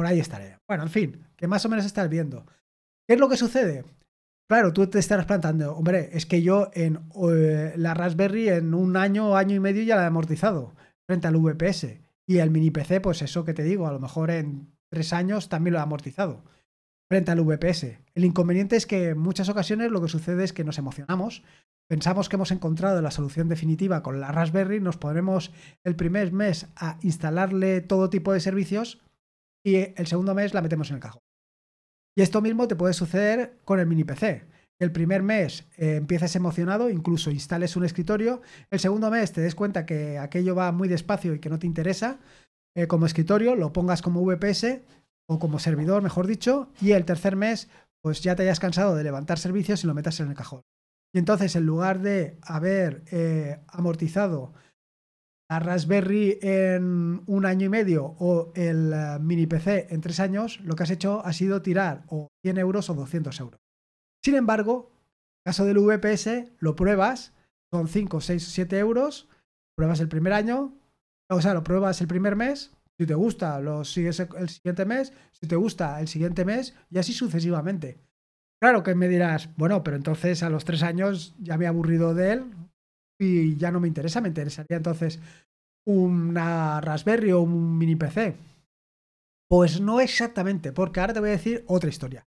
Por 0.00 0.06
ahí 0.06 0.18
estaré. 0.18 0.56
Bueno, 0.66 0.84
en 0.84 0.88
fin, 0.88 1.26
que 1.36 1.46
más 1.46 1.62
o 1.66 1.68
menos 1.68 1.84
estás 1.84 2.08
viendo. 2.08 2.46
¿Qué 3.06 3.12
es 3.12 3.20
lo 3.20 3.28
que 3.28 3.36
sucede? 3.36 3.84
Claro, 4.48 4.72
tú 4.72 4.86
te 4.86 4.98
estarás 4.98 5.26
plantando, 5.26 5.76
hombre, 5.76 6.08
es 6.14 6.24
que 6.24 6.40
yo 6.40 6.70
en 6.72 7.00
eh, 7.30 7.74
la 7.76 7.92
Raspberry 7.92 8.48
en 8.48 8.72
un 8.72 8.96
año 8.96 9.36
año 9.36 9.56
y 9.56 9.60
medio 9.60 9.82
ya 9.82 9.96
la 9.96 10.04
he 10.04 10.06
amortizado 10.06 10.74
frente 11.06 11.26
al 11.26 11.36
VPS. 11.36 11.98
Y 12.26 12.38
el 12.38 12.50
mini 12.50 12.70
PC, 12.70 13.02
pues 13.02 13.20
eso 13.20 13.44
que 13.44 13.52
te 13.52 13.62
digo, 13.62 13.86
a 13.86 13.92
lo 13.92 14.00
mejor 14.00 14.30
en 14.30 14.74
tres 14.90 15.12
años 15.12 15.50
también 15.50 15.74
lo 15.74 15.80
he 15.80 15.82
amortizado 15.82 16.44
frente 17.06 17.30
al 17.30 17.42
VPS. 17.42 17.98
El 18.14 18.24
inconveniente 18.24 18.76
es 18.76 18.86
que 18.86 19.10
en 19.10 19.18
muchas 19.18 19.50
ocasiones 19.50 19.90
lo 19.90 20.00
que 20.00 20.08
sucede 20.08 20.44
es 20.44 20.54
que 20.54 20.64
nos 20.64 20.78
emocionamos, 20.78 21.42
pensamos 21.90 22.30
que 22.30 22.36
hemos 22.36 22.52
encontrado 22.52 23.02
la 23.02 23.10
solución 23.10 23.50
definitiva 23.50 24.02
con 24.02 24.18
la 24.18 24.32
Raspberry, 24.32 24.80
nos 24.80 24.96
ponemos 24.96 25.52
el 25.84 25.94
primer 25.94 26.32
mes 26.32 26.68
a 26.74 26.96
instalarle 27.02 27.82
todo 27.82 28.08
tipo 28.08 28.32
de 28.32 28.40
servicios 28.40 29.02
y 29.64 29.76
el 29.76 30.06
segundo 30.06 30.34
mes 30.34 30.54
la 30.54 30.62
metemos 30.62 30.90
en 30.90 30.96
el 30.96 31.02
cajón. 31.02 31.22
Y 32.16 32.22
esto 32.22 32.40
mismo 32.40 32.68
te 32.68 32.76
puede 32.76 32.94
suceder 32.94 33.58
con 33.64 33.80
el 33.80 33.86
mini 33.86 34.04
PC. 34.04 34.44
El 34.78 34.92
primer 34.92 35.22
mes 35.22 35.66
eh, 35.76 35.96
empieces 35.96 36.34
emocionado, 36.36 36.88
incluso 36.88 37.30
instales 37.30 37.76
un 37.76 37.84
escritorio. 37.84 38.40
El 38.70 38.80
segundo 38.80 39.10
mes 39.10 39.32
te 39.32 39.42
des 39.42 39.54
cuenta 39.54 39.84
que 39.84 40.18
aquello 40.18 40.54
va 40.54 40.72
muy 40.72 40.88
despacio 40.88 41.34
y 41.34 41.38
que 41.38 41.50
no 41.50 41.58
te 41.58 41.66
interesa 41.66 42.18
eh, 42.74 42.86
como 42.86 43.06
escritorio, 43.06 43.56
lo 43.56 43.72
pongas 43.72 44.00
como 44.00 44.24
VPS 44.24 44.80
o 45.28 45.38
como 45.38 45.58
servidor, 45.58 46.02
mejor 46.02 46.26
dicho, 46.26 46.70
y 46.80 46.92
el 46.92 47.04
tercer 47.04 47.36
mes, 47.36 47.68
pues 48.02 48.22
ya 48.22 48.34
te 48.34 48.42
hayas 48.42 48.60
cansado 48.60 48.96
de 48.96 49.04
levantar 49.04 49.38
servicios 49.38 49.84
y 49.84 49.86
lo 49.86 49.94
metas 49.94 50.18
en 50.20 50.28
el 50.28 50.34
cajón. 50.34 50.62
Y 51.12 51.18
entonces, 51.18 51.56
en 51.56 51.66
lugar 51.66 52.00
de 52.00 52.38
haber 52.42 53.04
eh, 53.10 53.60
amortizado 53.68 54.54
Raspberry 55.58 56.38
en 56.42 57.22
un 57.26 57.46
año 57.46 57.66
y 57.66 57.68
medio 57.68 58.04
o 58.18 58.52
el 58.54 58.92
eh, 58.92 59.18
mini 59.20 59.46
PC 59.46 59.88
en 59.90 60.00
tres 60.00 60.20
años, 60.20 60.60
lo 60.60 60.76
que 60.76 60.84
has 60.84 60.90
hecho 60.90 61.24
ha 61.24 61.32
sido 61.32 61.62
tirar 61.62 62.04
o 62.08 62.28
100 62.42 62.58
euros 62.58 62.90
o 62.90 62.94
200 62.94 63.40
euros. 63.40 63.60
Sin 64.22 64.34
embargo, 64.36 64.92
caso 65.44 65.64
del 65.64 65.78
VPS, 65.78 66.52
lo 66.58 66.76
pruebas, 66.76 67.34
son 67.72 67.88
5, 67.88 68.20
6, 68.20 68.44
7 68.44 68.78
euros, 68.78 69.28
pruebas 69.76 70.00
el 70.00 70.08
primer 70.08 70.32
año, 70.32 70.74
o 71.28 71.40
sea, 71.40 71.54
lo 71.54 71.64
pruebas 71.64 72.00
el 72.00 72.08
primer 72.08 72.36
mes, 72.36 72.72
si 73.00 73.06
te 73.06 73.14
gusta, 73.14 73.58
lo 73.60 73.82
sigues 73.82 74.20
el 74.20 74.50
siguiente 74.50 74.84
mes. 74.84 75.14
Si 75.32 75.46
te 75.46 75.56
gusta, 75.56 75.98
el 76.02 76.06
siguiente 76.06 76.44
mes. 76.44 76.76
Y 76.90 76.98
así 76.98 77.14
sucesivamente. 77.14 77.98
Claro 78.60 78.82
que 78.82 78.94
me 78.94 79.08
dirás, 79.08 79.48
bueno, 79.56 79.82
pero 79.82 79.96
entonces 79.96 80.42
a 80.42 80.50
los 80.50 80.66
tres 80.66 80.82
años 80.82 81.34
ya 81.38 81.56
me 81.56 81.64
he 81.64 81.68
aburrido 81.68 82.12
de 82.12 82.32
él 82.32 82.44
y 83.20 83.56
ya 83.56 83.70
no 83.70 83.80
me 83.80 83.88
interesa. 83.88 84.20
Me 84.20 84.28
interesaría 84.28 84.76
entonces 84.76 85.20
una 85.86 86.80
Raspberry 86.80 87.32
o 87.32 87.42
un 87.42 87.78
mini 87.78 87.96
PC. 87.96 88.36
Pues 89.48 89.80
no 89.80 90.00
exactamente, 90.00 90.72
porque 90.72 91.00
ahora 91.00 91.12
te 91.12 91.20
voy 91.20 91.30
a 91.30 91.32
decir 91.32 91.64
otra 91.66 91.90
historia. 91.90 92.26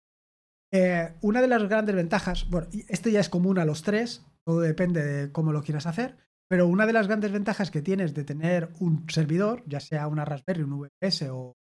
Eh, 0.72 1.14
una 1.22 1.42
de 1.42 1.48
las 1.48 1.68
grandes 1.68 1.96
ventajas, 1.96 2.50
bueno, 2.50 2.68
esto 2.88 3.10
ya 3.10 3.20
es 3.20 3.30
común 3.30 3.60
a 3.60 3.66
los 3.66 3.84
tres, 3.84 4.26
todo 4.46 4.62
depende 4.62 5.04
de 5.04 5.32
cómo 5.32 5.52
lo 5.52 5.64
quieras 5.64 5.86
hacer, 5.86 6.18
pero 6.48 6.68
una 6.68 6.86
de 6.86 6.94
las 6.94 7.08
grandes 7.08 7.32
ventajas 7.32 7.72
que 7.72 7.82
tienes 7.82 8.14
de 8.14 8.24
tener 8.24 8.70
un 8.80 9.10
servidor, 9.10 9.64
ya 9.68 9.80
sea 9.80 10.08
una 10.08 10.26
Raspberry, 10.26 10.64
un 10.64 10.80
VPS 10.80 11.24
o 11.32 11.58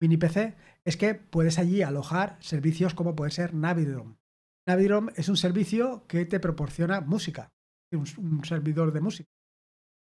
mini 0.00 0.16
PC, 0.16 0.56
es 0.84 0.96
que 0.96 1.14
puedes 1.14 1.58
allí 1.58 1.82
alojar 1.82 2.36
servicios 2.40 2.94
como 2.94 3.14
puede 3.14 3.30
ser 3.30 3.54
Navidrom. 3.54 4.16
Navidrom 4.66 5.10
es 5.16 5.28
un 5.28 5.36
servicio 5.36 6.04
que 6.08 6.24
te 6.24 6.40
proporciona 6.40 7.00
música, 7.00 7.50
un, 7.96 8.44
servidor 8.44 8.92
de 8.92 9.00
música. 9.00 9.28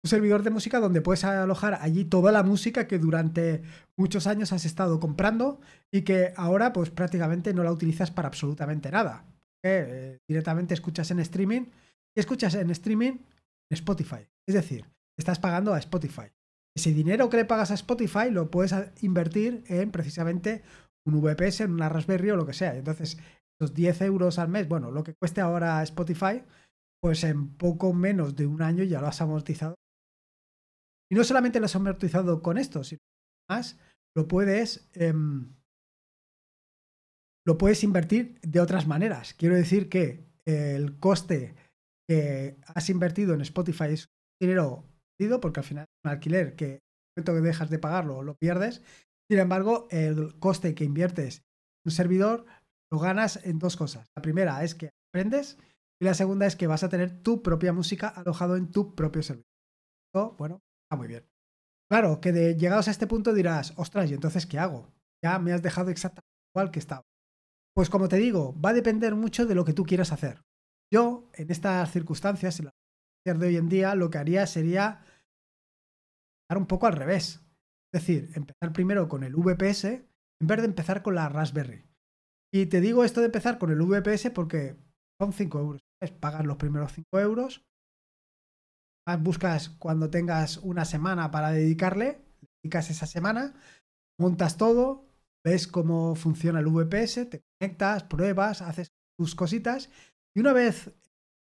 Un 0.04 0.10
servidor 0.10 0.44
de 0.44 0.50
música 0.50 0.80
donde 0.80 1.02
puedes 1.02 1.24
alojar 1.26 1.78
allí 1.82 2.06
toda 2.06 2.32
la 2.32 2.44
música 2.44 2.88
que 2.88 3.00
durante 3.00 3.64
muchos 3.98 4.28
años 4.28 4.54
has 4.54 4.64
estado 4.64 5.00
comprando 5.00 5.60
y 5.92 6.04
que 6.04 6.34
ahora 6.38 6.72
pues 6.72 6.90
prácticamente 6.90 7.54
no 7.54 7.64
la 7.64 7.72
utilizas 7.72 8.10
para 8.10 8.30
absolutamente 8.30 8.92
nada. 8.92 9.26
Eh, 9.64 10.20
directamente 10.28 10.74
escuchas 10.74 11.12
en 11.12 11.20
streaming 11.20 11.66
y 12.16 12.20
escuchas 12.20 12.56
en 12.56 12.70
streaming 12.70 13.18
Spotify. 13.70 14.28
Es 14.48 14.56
decir, 14.56 14.86
estás 15.18 15.40
pagando 15.40 15.74
a 15.74 15.80
Spotify. 15.80 16.32
Ese 16.76 16.94
dinero 16.94 17.30
que 17.30 17.38
le 17.38 17.46
pagas 17.46 17.72
a 17.72 17.76
Spotify 17.76 18.32
lo 18.32 18.50
puedes 18.50 18.74
invertir 19.02 19.64
en 19.68 19.92
precisamente 19.92 20.64
un 21.06 21.22
VPS, 21.22 21.62
en 21.62 21.74
una 21.74 21.90
Raspberry 21.90 22.32
o 22.32 22.36
lo 22.36 22.46
que 22.46 22.54
sea. 22.54 22.76
Entonces, 22.76 23.18
esos 23.60 23.74
10 23.74 24.02
euros 24.04 24.40
al 24.40 24.48
mes, 24.48 24.68
bueno, 24.68 24.92
lo 24.92 25.04
que 25.04 25.16
cueste 25.16 25.42
ahora 25.42 25.84
Spotify, 25.84 26.44
pues 27.02 27.24
en 27.24 27.56
poco 27.58 27.94
menos 27.94 28.36
de 28.36 28.46
un 28.46 28.62
año 28.62 28.84
ya 28.84 29.02
lo 29.02 29.08
has 29.08 29.22
amortizado. 29.22 29.76
Y 31.12 31.16
no 31.16 31.24
solamente 31.24 31.60
lo 31.60 31.66
has 31.66 31.76
amortizado 31.76 32.42
con 32.42 32.58
esto, 32.58 32.84
sino 32.84 33.00
más 33.50 33.80
lo 34.16 34.28
puedes, 34.28 34.90
em, 34.94 35.56
lo 37.46 37.58
puedes 37.58 37.84
invertir 37.84 38.40
de 38.42 38.60
otras 38.60 38.88
maneras. 38.88 39.34
Quiero 39.34 39.56
decir 39.56 39.90
que 39.90 40.26
el 40.46 40.98
coste 41.00 41.56
que 42.08 42.58
has 42.66 42.90
invertido 42.90 43.34
en 43.34 43.42
Spotify 43.42 43.86
es 43.86 44.10
dinero 44.42 44.86
perdido, 45.18 45.40
porque 45.40 45.60
al 45.60 45.66
final 45.66 45.86
es 45.86 46.06
un 46.06 46.12
alquiler 46.12 46.56
que 46.56 46.74
el 46.74 46.80
momento 47.16 47.34
que 47.34 47.48
dejas 47.48 47.70
de 47.70 47.80
pagarlo 47.80 48.24
lo 48.24 48.36
pierdes. 48.36 48.82
Sin 49.30 49.40
embargo, 49.40 49.88
el 49.92 50.38
coste 50.40 50.74
que 50.76 50.84
inviertes 50.84 51.38
en 51.38 51.90
un 51.90 51.92
servidor 51.92 52.46
lo 52.92 53.00
ganas 53.00 53.44
en 53.46 53.60
dos 53.60 53.78
cosas. 53.78 54.08
La 54.16 54.22
primera 54.22 54.64
es 54.64 54.74
que 54.76 54.90
aprendes 55.10 55.58
y 56.02 56.06
la 56.06 56.14
segunda 56.14 56.46
es 56.46 56.56
que 56.56 56.68
vas 56.68 56.84
a 56.84 56.90
tener 56.90 57.22
tu 57.22 57.44
propia 57.44 57.74
música 57.74 58.08
alojado 58.08 58.56
en 58.56 58.72
tu 58.72 58.96
propio 58.96 59.22
servidor. 59.22 59.46
bueno, 60.38 60.62
está 60.86 60.98
muy 60.98 61.08
bien. 61.08 61.28
Claro, 61.90 62.22
que 62.22 62.32
de 62.32 62.56
llegados 62.56 62.88
a 62.88 62.92
este 62.92 63.08
punto 63.08 63.34
dirás, 63.34 63.74
ostras, 63.76 64.10
¿y 64.10 64.14
entonces 64.14 64.46
qué 64.46 64.60
hago? 64.60 64.94
Ya 65.24 65.40
me 65.40 65.54
has 65.54 65.62
dejado 65.62 65.90
exactamente 65.90 66.30
igual 66.54 66.72
que 66.72 66.80
estaba. 66.80 67.06
Pues 67.76 67.90
como 67.90 68.08
te 68.08 68.18
digo, 68.18 68.60
va 68.60 68.70
a 68.70 68.74
depender 68.74 69.16
mucho 69.16 69.46
de 69.46 69.56
lo 69.56 69.66
que 69.66 69.74
tú 69.74 69.84
quieras 69.84 70.12
hacer. 70.12 70.44
Yo, 70.92 71.30
en 71.34 71.52
estas 71.52 71.92
circunstancias, 71.92 72.60
en 72.60 72.66
la 72.66 72.72
de 73.26 73.48
hoy 73.48 73.58
en 73.58 73.70
día, 73.70 73.96
lo 73.96 74.10
que 74.10 74.18
haría 74.18 74.48
sería 74.48 75.04
dar 76.50 76.58
un 76.58 76.66
poco 76.66 76.88
al 76.88 76.94
revés. 76.94 77.42
Es 77.94 78.02
decir, 78.02 78.32
empezar 78.34 78.74
primero 78.74 79.08
con 79.08 79.24
el 79.24 79.36
VPS 79.36 79.86
en 79.86 80.48
vez 80.48 80.60
de 80.60 80.66
empezar 80.66 81.04
con 81.04 81.16
la 81.16 81.30
Raspberry. 81.30 81.86
Y 82.52 82.68
te 82.68 82.82
digo 82.82 83.04
esto 83.04 83.20
de 83.20 83.28
empezar 83.28 83.60
con 83.60 83.72
el 83.72 83.82
VPS 83.82 84.32
porque 84.32 84.76
son 85.20 85.34
5 85.34 85.60
euros. 85.60 85.89
Pagas 86.20 86.46
los 86.46 86.58
primeros 86.58 86.94
5 86.94 87.20
euros. 87.20 87.66
Buscas 89.20 89.70
cuando 89.70 90.10
tengas 90.10 90.58
una 90.58 90.86
semana 90.86 91.32
para 91.32 91.52
dedicarle, 91.52 92.22
dedicas 92.62 92.92
esa 92.92 93.08
semana, 93.08 93.56
montas 94.20 94.58
todo, 94.58 95.08
ves 95.44 95.68
cómo 95.68 96.16
funciona 96.16 96.60
el 96.60 96.68
VPS, 96.68 97.28
te 97.28 97.42
conectas, 97.60 98.04
pruebas, 98.04 98.62
haces 98.62 98.92
tus 99.18 99.34
cositas 99.34 99.90
y 100.36 100.42
una 100.42 100.54
vez 100.54 100.92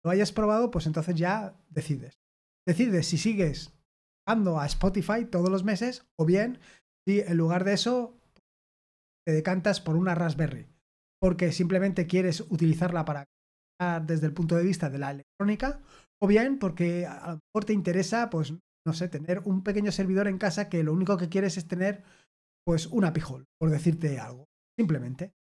lo 0.05 0.11
hayas 0.11 0.31
probado, 0.31 0.71
pues 0.71 0.87
entonces 0.87 1.15
ya 1.15 1.59
decides. 1.69 2.17
Decides 2.65 3.07
si 3.07 3.17
sigues 3.17 3.73
pagando 4.25 4.61
a 4.61 4.65
Spotify 4.65 5.25
todos 5.25 5.49
los 5.49 5.65
meses 5.65 6.07
o 6.17 6.25
bien 6.25 6.59
si 7.05 7.19
en 7.19 7.35
lugar 7.35 7.65
de 7.65 7.73
eso 7.73 8.17
te 9.25 9.33
decantas 9.33 9.81
por 9.81 9.97
una 9.97 10.15
Raspberry 10.15 10.67
porque 11.19 11.51
simplemente 11.51 12.07
quieres 12.07 12.41
utilizarla 12.41 13.05
para 13.05 13.25
desde 14.05 14.25
el 14.25 14.33
punto 14.33 14.55
de 14.55 14.63
vista 14.63 14.89
de 14.89 14.97
la 14.97 15.11
electrónica 15.11 15.79
o 16.21 16.27
bien 16.27 16.57
porque 16.57 17.05
a 17.05 17.31
lo 17.31 17.39
mejor 17.53 17.65
te 17.65 17.73
interesa 17.73 18.29
pues 18.29 18.53
no 18.85 18.93
sé 18.93 19.07
tener 19.07 19.41
un 19.45 19.63
pequeño 19.63 19.91
servidor 19.91 20.27
en 20.27 20.37
casa 20.37 20.69
que 20.69 20.83
lo 20.83 20.93
único 20.93 21.17
que 21.17 21.29
quieres 21.29 21.57
es 21.57 21.67
tener 21.67 22.03
pues 22.65 22.87
una 22.87 23.13
pijol 23.13 23.45
por 23.59 23.69
decirte 23.69 24.19
algo 24.19 24.45
simplemente 24.77 25.33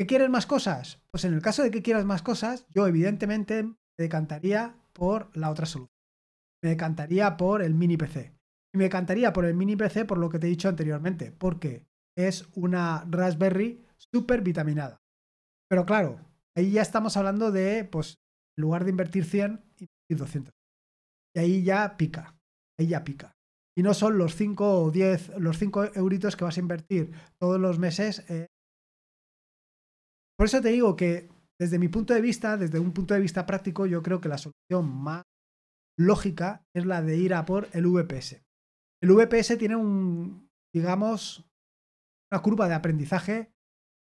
¿Qué 0.00 0.06
quieres 0.06 0.30
más 0.30 0.46
cosas? 0.46 0.98
Pues 1.10 1.26
en 1.26 1.34
el 1.34 1.42
caso 1.42 1.62
de 1.62 1.70
que 1.70 1.82
quieras 1.82 2.06
más 2.06 2.22
cosas, 2.22 2.66
yo 2.70 2.86
evidentemente 2.86 3.64
me 3.64 3.76
decantaría 3.98 4.74
por 4.94 5.30
la 5.36 5.50
otra 5.50 5.66
solución. 5.66 5.92
Me 6.64 6.70
decantaría 6.70 7.36
por 7.36 7.60
el 7.60 7.74
mini 7.74 7.98
PC. 7.98 8.32
Y 8.72 8.78
me 8.78 8.84
decantaría 8.84 9.34
por 9.34 9.44
el 9.44 9.52
mini 9.52 9.76
PC 9.76 10.06
por 10.06 10.16
lo 10.16 10.30
que 10.30 10.38
te 10.38 10.46
he 10.46 10.48
dicho 10.48 10.70
anteriormente, 10.70 11.32
porque 11.32 11.84
es 12.16 12.48
una 12.54 13.04
Raspberry 13.10 13.84
súper 13.98 14.40
vitaminada. 14.40 15.02
Pero 15.68 15.84
claro, 15.84 16.18
ahí 16.56 16.72
ya 16.72 16.82
estamos 16.82 17.16
hablando 17.16 17.50
de, 17.52 17.84
pues, 17.84 18.16
en 18.56 18.62
lugar 18.62 18.84
de 18.84 18.90
invertir 18.90 19.24
100, 19.24 19.50
invertir 19.78 20.16
200. 20.18 20.54
Y 21.34 21.38
ahí 21.38 21.62
ya 21.62 21.96
pica, 21.96 22.36
ahí 22.78 22.88
ya 22.88 23.04
pica. 23.04 23.32
y 23.76 23.82
no 23.82 23.94
son 23.94 24.18
los 24.18 24.34
5 24.34 24.82
o 24.82 24.90
10, 24.90 25.38
los 25.38 25.58
5 25.58 25.94
euritos 25.94 26.36
que 26.36 26.44
vas 26.44 26.56
a 26.56 26.60
invertir 26.60 27.12
todos 27.40 27.58
los 27.58 27.78
meses. 27.78 28.28
Eh. 28.28 28.46
Por 30.36 30.46
eso 30.46 30.60
te 30.60 30.70
digo 30.70 30.96
que 30.96 31.30
desde 31.58 31.78
mi 31.78 31.88
punto 31.88 32.12
de 32.12 32.20
vista, 32.20 32.56
desde 32.56 32.78
un 32.78 32.92
punto 32.92 33.14
de 33.14 33.20
vista 33.20 33.46
práctico, 33.46 33.86
yo 33.86 34.02
creo 34.02 34.20
que 34.20 34.28
la 34.28 34.38
solución 34.38 34.90
más 34.90 35.22
lógica 35.98 36.64
es 36.74 36.84
la 36.84 37.02
de 37.02 37.16
ir 37.16 37.32
a 37.34 37.44
por 37.44 37.68
el 37.72 37.86
VPS. 37.86 38.42
El 39.02 39.12
VPS 39.12 39.56
tiene 39.56 39.76
un, 39.76 40.48
digamos, 40.74 41.46
una 42.32 42.42
curva 42.42 42.68
de 42.68 42.74
aprendizaje 42.74 43.52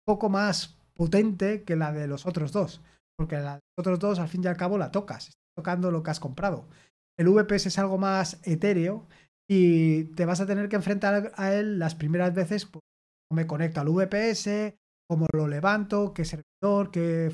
poco 0.06 0.30
más 0.30 0.77
potente 0.98 1.64
que 1.64 1.76
la 1.76 1.94
de 1.94 2.08
los 2.08 2.26
otros 2.26 2.52
dos. 2.52 2.82
Porque 3.18 3.38
la 3.38 3.56
de 3.56 3.62
los 3.78 3.80
otros 3.80 4.00
dos, 4.00 4.20
al 4.20 4.28
fin 4.28 4.44
y 4.44 4.48
al 4.48 4.58
cabo, 4.58 4.78
la 4.78 4.92
tocas. 4.92 5.32
Tocando 5.56 5.92
lo 5.92 6.04
que 6.04 6.12
has 6.12 6.20
comprado. 6.20 6.68
El 7.18 7.30
VPS 7.30 7.68
es 7.68 7.80
algo 7.80 7.98
más 7.98 8.40
etéreo 8.44 9.08
y 9.50 10.06
te 10.16 10.26
vas 10.26 10.42
a 10.42 10.46
tener 10.46 10.70
que 10.70 10.76
enfrentar 10.76 11.32
a 11.36 11.54
él 11.54 11.80
las 11.80 11.96
primeras 11.96 12.34
veces. 12.34 12.66
Pues, 12.66 12.84
me 13.32 13.48
conecto 13.48 13.82
al 13.82 13.90
VPS, 13.90 14.76
cómo 15.10 15.28
lo 15.34 15.48
levanto, 15.48 16.14
qué 16.14 16.26
servidor, 16.26 16.92
qué 16.92 17.32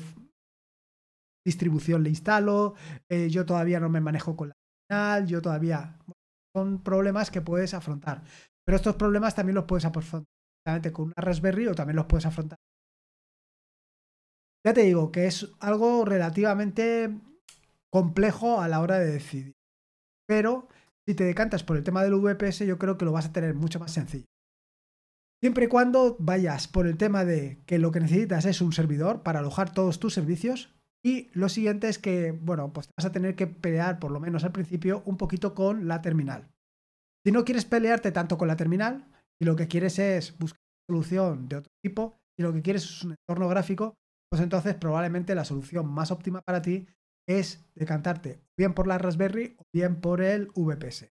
distribución 1.44 2.02
le 2.02 2.10
instalo. 2.10 2.74
Eh, 3.10 3.28
yo 3.30 3.44
todavía 3.44 3.80
no 3.80 3.88
me 3.88 4.00
manejo 4.00 4.36
con 4.36 4.48
la 4.48 4.54
final, 4.88 5.26
yo 5.26 5.42
todavía. 5.42 5.98
Son 6.56 6.82
problemas 6.82 7.30
que 7.30 7.42
puedes 7.42 7.74
afrontar. 7.74 8.22
Pero 8.64 8.76
estos 8.76 8.96
problemas 8.96 9.34
también 9.34 9.56
los 9.56 9.64
puedes 9.64 9.84
afrontar 9.84 10.24
con 10.92 11.06
una 11.06 11.14
Raspberry 11.16 11.66
o 11.66 11.74
también 11.74 11.96
los 11.96 12.06
puedes 12.06 12.26
afrontar. 12.26 12.58
Ya 14.64 14.72
te 14.72 14.82
digo 14.82 15.12
que 15.12 15.26
es 15.26 15.52
algo 15.60 16.04
relativamente 16.04 17.10
complejo 17.92 18.60
a 18.60 18.68
la 18.68 18.80
hora 18.80 18.98
de 18.98 19.12
decidir. 19.12 19.52
Pero 20.26 20.68
si 21.06 21.14
te 21.14 21.24
decantas 21.24 21.62
por 21.62 21.76
el 21.76 21.84
tema 21.84 22.02
del 22.02 22.14
VPS, 22.14 22.60
yo 22.60 22.78
creo 22.78 22.96
que 22.96 23.04
lo 23.04 23.12
vas 23.12 23.26
a 23.26 23.32
tener 23.32 23.54
mucho 23.54 23.78
más 23.78 23.92
sencillo. 23.92 24.24
Siempre 25.42 25.66
y 25.66 25.68
cuando 25.68 26.16
vayas 26.18 26.68
por 26.68 26.86
el 26.86 26.96
tema 26.96 27.26
de 27.26 27.62
que 27.66 27.78
lo 27.78 27.92
que 27.92 28.00
necesitas 28.00 28.46
es 28.46 28.62
un 28.62 28.72
servidor 28.72 29.22
para 29.22 29.40
alojar 29.40 29.74
todos 29.74 30.00
tus 30.00 30.14
servicios. 30.14 30.74
Y 31.04 31.28
lo 31.34 31.50
siguiente 31.50 31.90
es 31.90 31.98
que, 31.98 32.32
bueno, 32.32 32.72
pues 32.72 32.88
vas 32.96 33.04
a 33.04 33.12
tener 33.12 33.36
que 33.36 33.46
pelear, 33.46 33.98
por 33.98 34.10
lo 34.10 34.20
menos 34.20 34.44
al 34.44 34.52
principio, 34.52 35.02
un 35.04 35.18
poquito 35.18 35.54
con 35.54 35.86
la 35.86 36.00
terminal. 36.00 36.48
Si 37.26 37.30
no 37.30 37.44
quieres 37.44 37.66
pelearte 37.66 38.10
tanto 38.10 38.38
con 38.38 38.48
la 38.48 38.56
terminal, 38.56 39.06
y 39.38 39.44
lo 39.44 39.54
que 39.54 39.68
quieres 39.68 39.98
es 39.98 40.38
buscar 40.38 40.60
una 40.88 40.96
solución 40.96 41.48
de 41.50 41.56
otro 41.56 41.72
tipo, 41.82 42.16
y 42.38 42.42
lo 42.42 42.54
que 42.54 42.62
quieres 42.62 42.84
es 42.84 43.04
un 43.04 43.12
entorno 43.12 43.46
gráfico, 43.48 43.94
pues 44.34 44.42
entonces 44.42 44.74
probablemente 44.74 45.36
la 45.36 45.44
solución 45.44 45.86
más 45.86 46.10
óptima 46.10 46.42
para 46.42 46.60
ti 46.60 46.88
es 47.24 47.64
decantarte 47.76 48.42
bien 48.58 48.74
por 48.74 48.88
la 48.88 48.98
Raspberry 48.98 49.54
o 49.60 49.62
bien 49.72 50.00
por 50.00 50.20
el 50.20 50.48
VPS. 50.56 51.12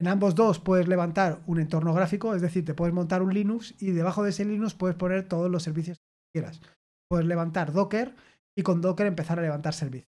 En 0.00 0.08
ambos 0.08 0.34
dos 0.34 0.58
puedes 0.58 0.88
levantar 0.88 1.40
un 1.46 1.60
entorno 1.60 1.94
gráfico, 1.94 2.34
es 2.34 2.42
decir, 2.42 2.64
te 2.64 2.74
puedes 2.74 2.92
montar 2.92 3.22
un 3.22 3.32
Linux 3.32 3.76
y 3.78 3.92
debajo 3.92 4.24
de 4.24 4.30
ese 4.30 4.44
Linux 4.44 4.74
puedes 4.74 4.96
poner 4.96 5.28
todos 5.28 5.48
los 5.48 5.62
servicios 5.62 5.98
que 5.98 6.40
quieras. 6.40 6.60
Puedes 7.08 7.28
levantar 7.28 7.72
Docker 7.72 8.16
y 8.56 8.64
con 8.64 8.80
Docker 8.80 9.06
empezar 9.06 9.38
a 9.38 9.42
levantar 9.42 9.72
servicios. 9.72 10.10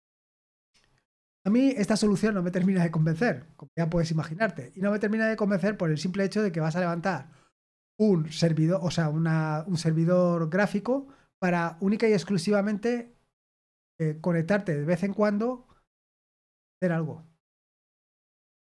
A 1.46 1.50
mí 1.50 1.74
esta 1.76 1.98
solución 1.98 2.36
no 2.36 2.44
me 2.44 2.52
termina 2.52 2.84
de 2.84 2.92
convencer, 2.92 3.48
como 3.56 3.72
ya 3.76 3.90
puedes 3.90 4.12
imaginarte, 4.12 4.72
y 4.76 4.82
no 4.82 4.92
me 4.92 5.00
termina 5.00 5.28
de 5.28 5.36
convencer 5.36 5.80
por 5.80 5.90
el 5.90 5.98
simple 5.98 6.24
hecho 6.24 6.44
de 6.44 6.52
que 6.52 6.60
vas 6.60 6.76
a 6.76 6.82
levantar 6.82 7.32
un 7.98 8.32
servidor, 8.32 8.82
o 8.84 8.92
sea, 8.92 9.10
un 9.10 9.78
servidor 9.80 10.48
gráfico 10.48 11.08
para 11.40 11.78
única 11.82 12.08
y 12.08 12.14
exclusivamente 12.14 13.16
eh, 14.00 14.20
conectarte 14.22 14.76
de 14.76 14.86
vez 14.86 15.04
en 15.04 15.14
cuando, 15.14 15.68
hacer 16.78 16.92
algo. 16.92 17.26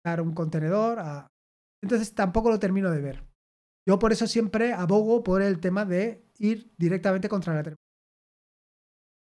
Dar 0.04 0.20
un 0.20 0.34
contenedor. 0.34 0.98
Entonces 1.82 2.14
tampoco 2.14 2.50
lo 2.50 2.58
termino 2.58 2.90
de 2.90 3.00
ver. 3.00 3.24
Yo 3.88 3.98
por 3.98 4.12
eso 4.12 4.26
siempre 4.26 4.72
abogo 4.72 5.22
por 5.22 5.42
el 5.42 5.60
tema 5.60 5.84
de 5.84 6.24
ir 6.38 6.72
directamente 6.78 7.28
contra 7.28 7.54
la. 7.54 7.76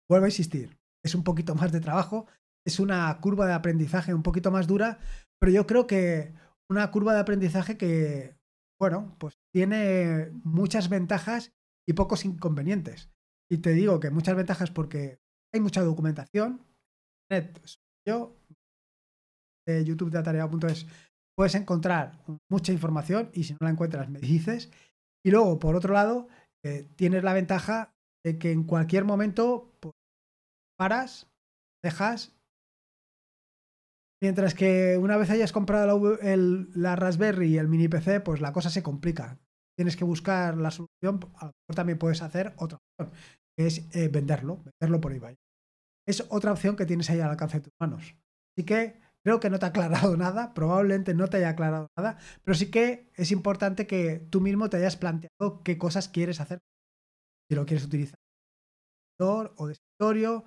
Vuelvo 0.08 0.26
a 0.26 0.28
insistir, 0.28 0.76
es 1.02 1.14
un 1.14 1.24
poquito 1.24 1.54
más 1.54 1.72
de 1.72 1.80
trabajo, 1.80 2.26
es 2.66 2.78
una 2.78 3.18
curva 3.20 3.46
de 3.46 3.54
aprendizaje 3.54 4.12
un 4.12 4.22
poquito 4.22 4.50
más 4.50 4.66
dura, 4.66 4.98
pero 5.40 5.52
yo 5.52 5.66
creo 5.66 5.86
que 5.86 6.34
una 6.70 6.90
curva 6.90 7.14
de 7.14 7.20
aprendizaje 7.20 7.78
que, 7.78 8.36
bueno, 8.78 9.16
pues 9.18 9.34
tiene 9.54 10.30
muchas 10.44 10.90
ventajas 10.90 11.52
y 11.88 11.94
pocos 11.94 12.24
inconvenientes. 12.24 13.10
Y 13.50 13.58
te 13.58 13.70
digo 13.70 14.00
que 14.00 14.10
muchas 14.10 14.36
ventajas 14.36 14.70
porque 14.70 15.18
hay 15.52 15.60
mucha 15.60 15.82
documentación. 15.82 16.64
Yo, 18.06 18.36
de 19.66 19.84
YouTube 19.84 20.10
de 20.10 20.18
Atareado.es, 20.18 20.86
puedes 21.36 21.54
encontrar 21.54 22.24
mucha 22.50 22.72
información 22.72 23.30
y 23.32 23.44
si 23.44 23.52
no 23.54 23.58
la 23.62 23.70
encuentras 23.70 24.08
me 24.08 24.20
dices. 24.20 24.70
Y 25.24 25.30
luego, 25.30 25.58
por 25.58 25.74
otro 25.74 25.94
lado, 25.94 26.28
eh, 26.64 26.88
tienes 26.96 27.24
la 27.24 27.34
ventaja 27.34 27.94
de 28.24 28.38
que 28.38 28.52
en 28.52 28.64
cualquier 28.64 29.04
momento 29.04 29.72
pues, 29.80 29.94
paras, 30.76 31.30
dejas. 31.82 32.34
Mientras 34.22 34.54
que 34.54 34.96
una 34.98 35.16
vez 35.18 35.30
hayas 35.30 35.52
comprado 35.52 36.18
la, 36.74 36.96
Raspberry 36.96 37.48
y 37.48 37.58
el 37.58 37.68
mini 37.68 37.88
PC, 37.88 38.20
pues 38.20 38.40
la 38.40 38.52
cosa 38.52 38.70
se 38.70 38.82
complica. 38.82 39.38
Tienes 39.76 39.96
que 39.96 40.04
buscar 40.04 40.56
la 40.56 40.70
solución. 40.70 41.20
A 41.36 41.46
lo 41.46 41.52
mejor 41.52 41.74
también 41.74 41.98
puedes 41.98 42.22
hacer 42.22 42.54
otra 42.56 42.78
opción, 42.78 43.18
que 43.56 43.66
es 43.66 43.96
eh, 43.96 44.08
venderlo, 44.08 44.62
venderlo 44.64 45.00
por 45.00 45.12
eBay 45.12 45.36
es 46.06 46.24
otra 46.28 46.52
opción 46.52 46.76
que 46.76 46.86
tienes 46.86 47.08
ahí 47.10 47.20
al 47.20 47.30
alcance 47.30 47.58
de 47.58 47.64
tus 47.64 47.72
manos. 47.80 48.14
Así 48.56 48.64
que 48.64 49.00
creo 49.24 49.40
que 49.40 49.50
no 49.50 49.58
te 49.58 49.66
ha 49.66 49.70
aclarado 49.70 50.16
nada, 50.16 50.54
probablemente 50.54 51.14
no 51.14 51.28
te 51.28 51.38
haya 51.38 51.50
aclarado 51.50 51.88
nada, 51.96 52.18
pero 52.42 52.54
sí 52.54 52.70
que 52.70 53.10
es 53.14 53.30
importante 53.32 53.86
que 53.86 54.26
tú 54.30 54.40
mismo 54.40 54.68
te 54.68 54.76
hayas 54.76 54.96
planteado 54.96 55.62
qué 55.64 55.78
cosas 55.78 56.08
quieres 56.08 56.40
hacer. 56.40 56.60
Si 57.48 57.54
lo 57.54 57.66
quieres 57.66 57.84
utilizar 57.84 58.18
o 59.20 59.66
de 59.68 59.74
escritorio, 59.74 60.44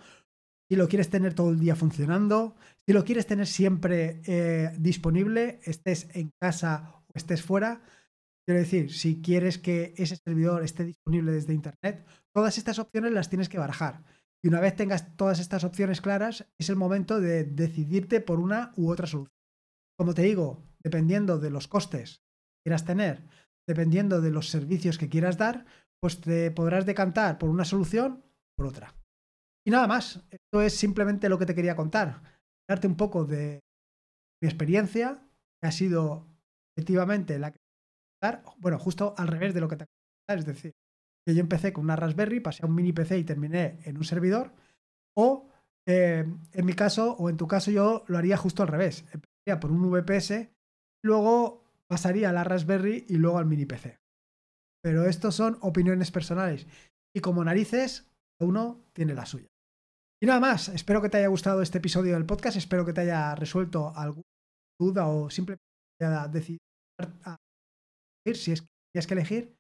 si 0.70 0.76
lo 0.76 0.90
quieres 0.90 1.10
tener 1.10 1.34
todo 1.34 1.52
el 1.52 1.60
día 1.60 1.76
funcionando, 1.76 2.56
si 2.86 2.92
lo 2.92 3.06
quieres 3.06 3.26
tener 3.26 3.48
siempre 3.48 4.22
eh, 4.26 4.76
disponible, 4.78 5.62
estés 5.64 6.14
en 6.16 6.32
casa 6.42 7.02
o 7.08 7.14
estés 7.16 7.42
fuera. 7.42 7.82
Quiero 8.48 8.62
decir, 8.62 8.94
si 8.94 9.22
quieres 9.22 9.58
que 9.58 9.94
ese 9.98 10.16
servidor 10.16 10.64
esté 10.64 10.86
disponible 10.86 11.34
desde 11.34 11.54
Internet, 11.54 12.08
todas 12.34 12.58
estas 12.58 12.80
opciones 12.80 13.12
las 13.12 13.30
tienes 13.30 13.50
que 13.50 13.60
barajar. 13.60 14.06
Y 14.42 14.48
una 14.48 14.62
vez 14.62 14.74
tengas 14.74 15.18
todas 15.18 15.40
estas 15.42 15.66
opciones 15.66 16.00
claras, 16.00 16.48
es 16.58 16.70
el 16.70 16.78
momento 16.78 17.20
de 17.20 17.44
decidirte 17.44 18.22
por 18.22 18.40
una 18.40 18.72
u 18.78 18.90
otra 18.90 19.06
solución. 19.06 19.36
Como 20.00 20.14
te 20.14 20.22
digo, 20.22 20.64
dependiendo 20.82 21.40
de 21.40 21.50
los 21.50 21.68
costes 21.68 22.20
que 22.20 22.70
quieras 22.70 22.86
tener, 22.86 23.28
dependiendo 23.68 24.22
de 24.22 24.32
los 24.32 24.50
servicios 24.50 24.98
que 24.98 25.10
quieras 25.10 25.38
dar, 25.38 25.66
pues 26.02 26.22
te 26.22 26.50
podrás 26.52 26.86
decantar 26.86 27.38
por 27.40 27.50
una 27.50 27.66
solución 27.66 28.24
o 28.24 28.56
por 28.56 28.68
otra. 28.68 28.96
Y 29.66 29.72
nada 29.72 29.88
más, 29.88 30.26
esto 30.32 30.62
es 30.62 30.74
simplemente 30.74 31.28
lo 31.28 31.38
que 31.38 31.46
te 31.46 31.56
quería 31.56 31.76
contar. 31.76 32.22
Darte 32.70 32.88
un 32.88 32.96
poco 32.96 33.26
de 33.26 33.60
mi 34.42 34.48
experiencia, 34.48 35.28
que 35.62 35.68
ha 35.68 35.72
sido 35.72 36.28
efectivamente 36.78 37.40
la 37.40 37.52
que 37.52 37.60
bueno, 38.58 38.80
justo 38.80 39.14
al 39.18 39.28
revés 39.28 39.54
de 39.54 39.62
lo 39.62 39.68
que 39.68 39.78
te 39.78 39.86
es 40.30 40.46
decir, 40.46 40.76
que 41.26 41.34
yo 41.34 41.42
empecé 41.42 41.74
con 41.74 41.86
una 41.86 41.96
Raspberry, 41.96 42.40
pasé 42.40 42.64
a 42.64 42.68
un 42.68 42.76
mini 42.76 42.94
PC 42.94 43.18
y 43.18 43.24
terminé 43.24 43.80
en 43.84 43.98
un 43.98 44.04
servidor. 44.04 44.54
O 45.16 45.50
eh, 45.88 46.26
en 46.54 46.66
mi 46.66 46.74
caso, 46.74 47.14
o 47.14 47.30
en 47.30 47.38
tu 47.38 47.48
caso, 47.48 47.72
yo 47.72 48.04
lo 48.08 48.18
haría 48.18 48.38
justo 48.38 48.64
al 48.64 48.70
revés. 48.70 49.06
Empezaría 49.14 49.60
por 49.60 49.72
un 49.72 49.90
VPS, 49.90 50.50
luego 51.04 51.64
pasaría 51.88 52.30
a 52.30 52.34
la 52.34 52.44
Raspberry 52.44 53.06
y 53.08 53.16
luego 53.16 53.38
al 53.38 53.46
mini 53.46 53.66
PC. 53.66 54.00
Pero 54.84 55.06
estos 55.06 55.36
son 55.36 55.58
opiniones 55.62 56.12
personales. 56.12 56.68
Y 57.16 57.22
como 57.22 57.44
narices, 57.44 58.12
uno 58.40 58.86
tiene 58.94 59.14
la 59.14 59.26
suya. 59.26 59.48
Y 60.22 60.26
nada 60.26 60.40
más, 60.40 60.70
espero 60.70 61.02
que 61.02 61.10
te 61.10 61.18
haya 61.18 61.28
gustado 61.28 61.62
este 61.62 61.78
episodio 61.78 62.14
del 62.14 62.26
podcast, 62.26 62.58
espero 62.58 62.86
que 62.86 62.94
te 62.94 63.02
haya 63.02 63.36
resuelto 63.36 63.96
alguna 63.96 64.24
duda 64.80 65.08
o 65.08 65.30
simplemente 65.30 65.64
haya 66.02 66.28
decidido 66.28 66.60
si 68.36 68.52
es 68.52 68.62
que 68.62 68.68
tienes 68.94 69.08
que 69.08 69.14
elegir. 69.14 69.56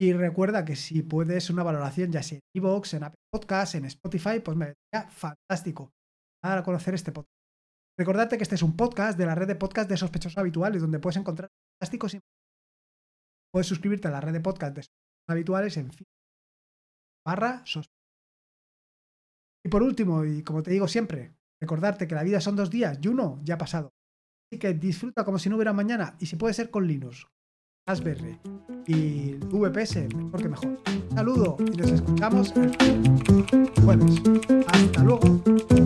Y 0.00 0.12
recuerda 0.12 0.64
que 0.64 0.76
si 0.76 1.02
puedes 1.02 1.50
una 1.50 1.64
valoración, 1.64 2.12
ya 2.12 2.22
sea 2.22 2.36
en 2.38 2.42
Evox, 2.54 2.94
en 2.94 3.04
Apple 3.04 3.20
Podcasts, 3.32 3.74
en 3.74 3.84
Spotify, 3.86 4.40
pues 4.40 4.56
me 4.56 4.66
vendría 4.66 5.10
fantástico 5.10 5.90
a 6.44 6.62
conocer 6.62 6.94
este 6.94 7.10
podcast. 7.10 7.34
Recordarte 7.98 8.36
que 8.36 8.44
este 8.44 8.54
es 8.54 8.62
un 8.62 8.76
podcast 8.76 9.18
de 9.18 9.26
la 9.26 9.34
red 9.34 9.48
de 9.48 9.56
podcast 9.56 9.90
de 9.90 9.96
sospechosos 9.96 10.38
habituales, 10.38 10.80
donde 10.80 11.00
puedes 11.00 11.16
encontrar 11.16 11.50
fantásticos. 11.74 12.16
Puedes 13.52 13.66
suscribirte 13.66 14.06
a 14.06 14.12
la 14.12 14.20
red 14.20 14.32
de 14.32 14.40
podcast 14.40 14.76
de 14.76 14.82
sospechosos 14.82 15.28
habituales 15.28 15.76
en 15.76 15.92
fin 15.92 16.06
barra 17.28 17.62
Y 19.64 19.68
por 19.68 19.82
último, 19.82 20.24
y 20.24 20.42
como 20.42 20.62
te 20.62 20.70
digo 20.70 20.88
siempre, 20.88 21.36
recordarte 21.60 22.08
que 22.08 22.14
la 22.14 22.22
vida 22.22 22.40
son 22.40 22.56
dos 22.56 22.70
días 22.70 22.98
y 23.02 23.08
uno 23.08 23.38
ya 23.44 23.56
ha 23.56 23.58
pasado. 23.58 23.92
Así 24.50 24.58
que 24.58 24.72
disfruta 24.72 25.24
como 25.24 25.38
si 25.38 25.50
no 25.50 25.56
hubiera 25.56 25.74
mañana 25.74 26.16
y 26.20 26.26
si 26.26 26.36
puede 26.36 26.54
ser 26.54 26.70
con 26.70 26.86
Linux, 26.86 27.26
Raspberry 27.88 28.38
y 28.86 29.32
VPS, 29.50 30.14
mejor 30.14 30.42
que 30.42 30.48
mejor. 30.50 30.78
saludo 31.14 31.56
y 31.72 31.76
nos 31.78 31.90
escuchamos 31.90 32.52
el 32.54 32.76
jueves. 33.82 34.22
Hasta 34.66 35.02
luego. 35.04 35.77